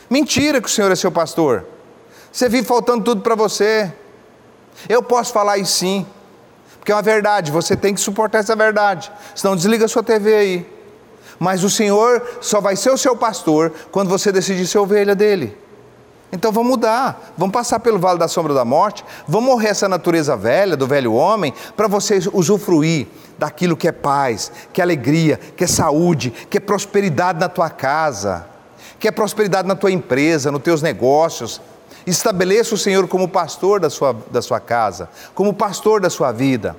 Mentira 0.09 0.61
que 0.61 0.67
o 0.67 0.71
Senhor 0.71 0.91
é 0.91 0.95
seu 0.95 1.11
pastor. 1.11 1.65
Você 2.31 2.47
vive 2.47 2.65
faltando 2.65 3.03
tudo 3.03 3.21
para 3.21 3.35
você. 3.35 3.91
Eu 4.87 5.03
posso 5.03 5.33
falar 5.33 5.57
isso 5.57 5.73
sim. 5.73 6.05
Porque 6.88 6.93
é 6.93 6.95
uma 6.95 7.02
verdade, 7.02 7.52
você 7.52 7.76
tem 7.76 7.93
que 7.93 8.00
suportar 8.00 8.39
essa 8.39 8.56
verdade. 8.56 9.12
Senão 9.36 9.58
desliga 9.58 9.89
sua 9.89 10.02
TV 10.02 10.34
aí. 10.34 10.73
Mas 11.38 11.62
o 11.65 11.69
Senhor 11.69 12.26
só 12.39 12.62
vai 12.62 12.78
ser 12.78 12.91
o 12.91 12.97
seu 12.97 13.13
pastor 13.13 13.73
quando 13.91 14.08
você 14.08 14.32
decidir 14.32 14.65
ser 14.65 14.78
ovelha 14.78 15.13
dele. 15.13 15.58
Então 16.32 16.50
vamos 16.50 16.69
mudar, 16.69 17.34
vamos 17.38 17.52
passar 17.52 17.82
pelo 17.82 18.00
vale 18.00 18.17
da 18.17 18.30
sombra 18.30 18.54
da 18.54 18.63
morte, 18.63 19.04
vamos 19.28 19.50
morrer 19.50 19.67
essa 19.67 19.89
natureza 19.89 20.38
velha, 20.38 20.78
do 20.78 20.88
velho 20.88 21.13
homem, 21.13 21.54
para 21.76 21.89
você 21.89 22.19
usufruir 22.32 23.08
daquilo 23.38 23.76
que 23.76 23.89
é 23.89 23.91
paz, 23.91 24.50
que 24.71 24.80
é 24.80 24.84
alegria, 24.86 25.38
que 25.58 25.65
é 25.65 25.67
saúde, 25.67 26.32
que 26.50 26.56
é 26.56 26.62
prosperidade 26.62 27.38
na 27.38 27.50
tua 27.50 27.69
casa, 27.69 28.47
que 28.97 29.10
é 29.10 29.12
prosperidade 29.12 29.67
na 29.67 29.76
tua 29.76 29.91
empresa, 29.91 30.54
nos 30.54 30.63
teus 30.63 30.82
negócios, 30.82 31.60
Estabeleça 32.07 32.73
o 32.73 32.77
Senhor 32.77 33.05
como 33.09 33.27
pastor 33.27 33.81
da 33.81 33.89
sua, 33.89 34.13
da 34.31 34.41
sua 34.41 34.61
casa, 34.61 35.09
como 35.35 35.53
pastor 35.53 35.99
da 35.99 36.09
sua 36.09 36.31
vida. 36.31 36.73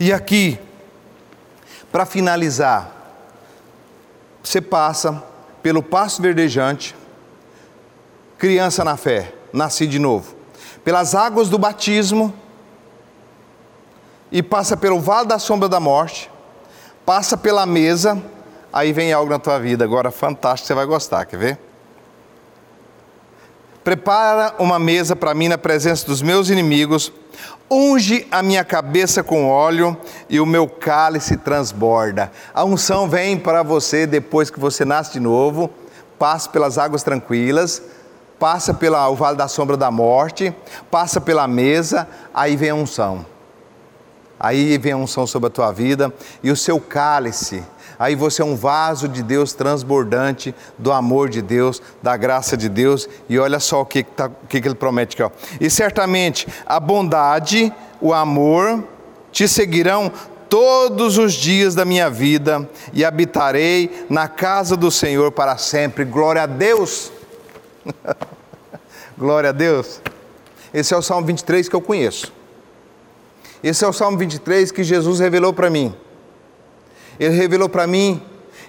E 0.00 0.10
aqui, 0.10 0.58
para 1.92 2.06
finalizar, 2.06 2.90
você 4.42 4.58
passa 4.58 5.22
pelo 5.62 5.82
passo 5.82 6.22
verdejante, 6.22 6.96
criança 8.38 8.82
na 8.82 8.96
fé, 8.96 9.34
nasci 9.52 9.86
de 9.86 9.98
novo, 9.98 10.34
pelas 10.82 11.14
águas 11.14 11.50
do 11.50 11.58
batismo, 11.58 12.34
e 14.32 14.42
passa 14.42 14.78
pelo 14.78 14.98
vale 14.98 15.28
da 15.28 15.38
sombra 15.38 15.68
da 15.68 15.78
morte, 15.78 16.30
passa 17.04 17.36
pela 17.36 17.66
mesa, 17.66 18.20
aí 18.72 18.94
vem 18.94 19.12
algo 19.12 19.30
na 19.30 19.38
tua 19.38 19.58
vida, 19.58 19.84
agora 19.84 20.10
fantástico, 20.10 20.68
você 20.68 20.74
vai 20.74 20.86
gostar, 20.86 21.26
quer 21.26 21.36
ver? 21.36 21.58
Prepara 23.84 24.54
uma 24.60 24.78
mesa 24.78 25.16
para 25.16 25.34
mim 25.34 25.48
na 25.48 25.58
presença 25.58 26.06
dos 26.06 26.22
meus 26.22 26.50
inimigos. 26.50 27.12
Unge 27.68 28.26
a 28.30 28.42
minha 28.42 28.64
cabeça 28.64 29.24
com 29.24 29.48
óleo 29.48 29.96
e 30.28 30.38
o 30.38 30.46
meu 30.46 30.68
cálice 30.68 31.36
transborda. 31.36 32.30
A 32.54 32.64
unção 32.64 33.08
vem 33.08 33.36
para 33.36 33.62
você 33.62 34.06
depois 34.06 34.50
que 34.50 34.60
você 34.60 34.84
nasce 34.84 35.14
de 35.14 35.20
novo, 35.20 35.70
passa 36.18 36.48
pelas 36.50 36.78
águas 36.78 37.02
tranquilas, 37.02 37.82
passa 38.38 38.72
pelo 38.72 39.16
vale 39.16 39.36
da 39.36 39.48
sombra 39.48 39.76
da 39.76 39.90
morte, 39.90 40.54
passa 40.90 41.20
pela 41.20 41.48
mesa, 41.48 42.06
aí 42.32 42.54
vem 42.56 42.70
a 42.70 42.74
unção. 42.74 43.26
Aí 44.38 44.76
vem 44.78 44.92
a 44.92 44.96
unção 44.96 45.26
sobre 45.26 45.46
a 45.48 45.50
tua 45.50 45.72
vida 45.72 46.12
e 46.42 46.50
o 46.50 46.56
seu 46.56 46.78
cálice 46.80 47.64
aí 48.02 48.16
você 48.16 48.42
é 48.42 48.44
um 48.44 48.56
vaso 48.56 49.06
de 49.06 49.22
Deus 49.22 49.52
transbordante 49.52 50.52
do 50.76 50.90
amor 50.90 51.28
de 51.28 51.40
Deus, 51.40 51.80
da 52.02 52.16
graça 52.16 52.56
de 52.56 52.68
Deus. 52.68 53.08
E 53.28 53.38
olha 53.38 53.60
só 53.60 53.82
o 53.82 53.86
que, 53.86 54.02
tá, 54.02 54.28
que 54.48 54.56
ele 54.56 54.74
promete 54.74 55.14
aqui. 55.14 55.22
Ó. 55.22 55.30
E 55.60 55.70
certamente 55.70 56.48
a 56.66 56.80
bondade, 56.80 57.72
o 58.00 58.12
amor 58.12 58.82
te 59.30 59.46
seguirão 59.46 60.10
todos 60.48 61.16
os 61.16 61.32
dias 61.32 61.76
da 61.76 61.84
minha 61.84 62.10
vida 62.10 62.68
e 62.92 63.04
habitarei 63.04 64.04
na 64.10 64.26
casa 64.26 64.76
do 64.76 64.90
Senhor 64.90 65.30
para 65.30 65.56
sempre. 65.56 66.04
Glória 66.04 66.42
a 66.42 66.46
Deus! 66.46 67.12
Glória 69.16 69.50
a 69.50 69.52
Deus! 69.52 70.00
Esse 70.74 70.92
é 70.92 70.96
o 70.96 71.02
Salmo 71.02 71.28
23 71.28 71.68
que 71.68 71.76
eu 71.76 71.80
conheço. 71.80 72.32
Esse 73.62 73.84
é 73.84 73.88
o 73.88 73.92
Salmo 73.92 74.18
23 74.18 74.72
que 74.72 74.82
Jesus 74.82 75.20
revelou 75.20 75.52
para 75.52 75.70
mim. 75.70 75.94
Ele 77.18 77.34
revelou 77.34 77.68
para 77.68 77.86
mim, 77.86 78.20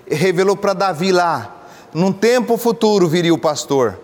revelou 0.09 0.55
para 0.55 0.73
Davi 0.73 1.11
lá. 1.11 1.67
Num 1.93 2.11
tempo 2.11 2.57
futuro 2.57 3.07
viria 3.07 3.33
o 3.33 3.37
pastor. 3.37 3.99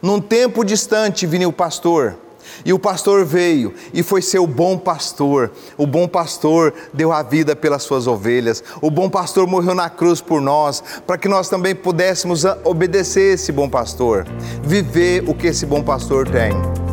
Num 0.00 0.20
tempo 0.20 0.64
distante 0.64 1.26
viria 1.26 1.48
o 1.48 1.52
pastor. 1.52 2.16
E 2.64 2.72
o 2.72 2.78
pastor 2.78 3.24
veio 3.24 3.74
e 3.92 4.02
foi 4.02 4.22
ser 4.22 4.38
o 4.38 4.46
bom 4.46 4.78
pastor. 4.78 5.50
O 5.76 5.86
bom 5.86 6.08
pastor 6.08 6.72
deu 6.92 7.12
a 7.12 7.22
vida 7.22 7.54
pelas 7.54 7.82
suas 7.82 8.06
ovelhas. 8.06 8.62
O 8.80 8.90
bom 8.90 9.08
pastor 9.08 9.46
morreu 9.46 9.74
na 9.74 9.90
cruz 9.90 10.20
por 10.20 10.40
nós, 10.40 10.82
para 11.06 11.18
que 11.18 11.28
nós 11.28 11.48
também 11.48 11.74
pudéssemos 11.74 12.44
obedecer 12.64 13.34
esse 13.34 13.52
bom 13.52 13.68
pastor, 13.68 14.26
viver 14.62 15.24
o 15.28 15.34
que 15.34 15.48
esse 15.48 15.66
bom 15.66 15.82
pastor 15.82 16.28
tem. 16.28 16.87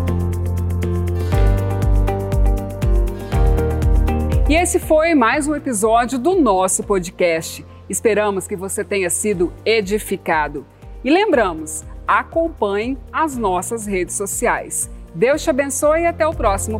E 4.47 4.53
esse 4.53 4.77
foi 4.77 5.15
mais 5.15 5.47
um 5.47 5.55
episódio 5.55 6.19
do 6.19 6.39
nosso 6.39 6.83
podcast. 6.83 7.65
Esperamos 7.89 8.47
que 8.47 8.55
você 8.55 8.83
tenha 8.83 9.09
sido 9.09 9.51
edificado. 9.65 10.63
E 11.03 11.09
lembramos, 11.09 11.83
acompanhe 12.07 12.95
as 13.11 13.35
nossas 13.35 13.87
redes 13.87 14.13
sociais. 14.13 14.87
Deus 15.15 15.41
te 15.41 15.49
abençoe 15.49 16.01
e 16.01 16.05
até 16.05 16.27
o 16.27 16.33
próximo. 16.33 16.79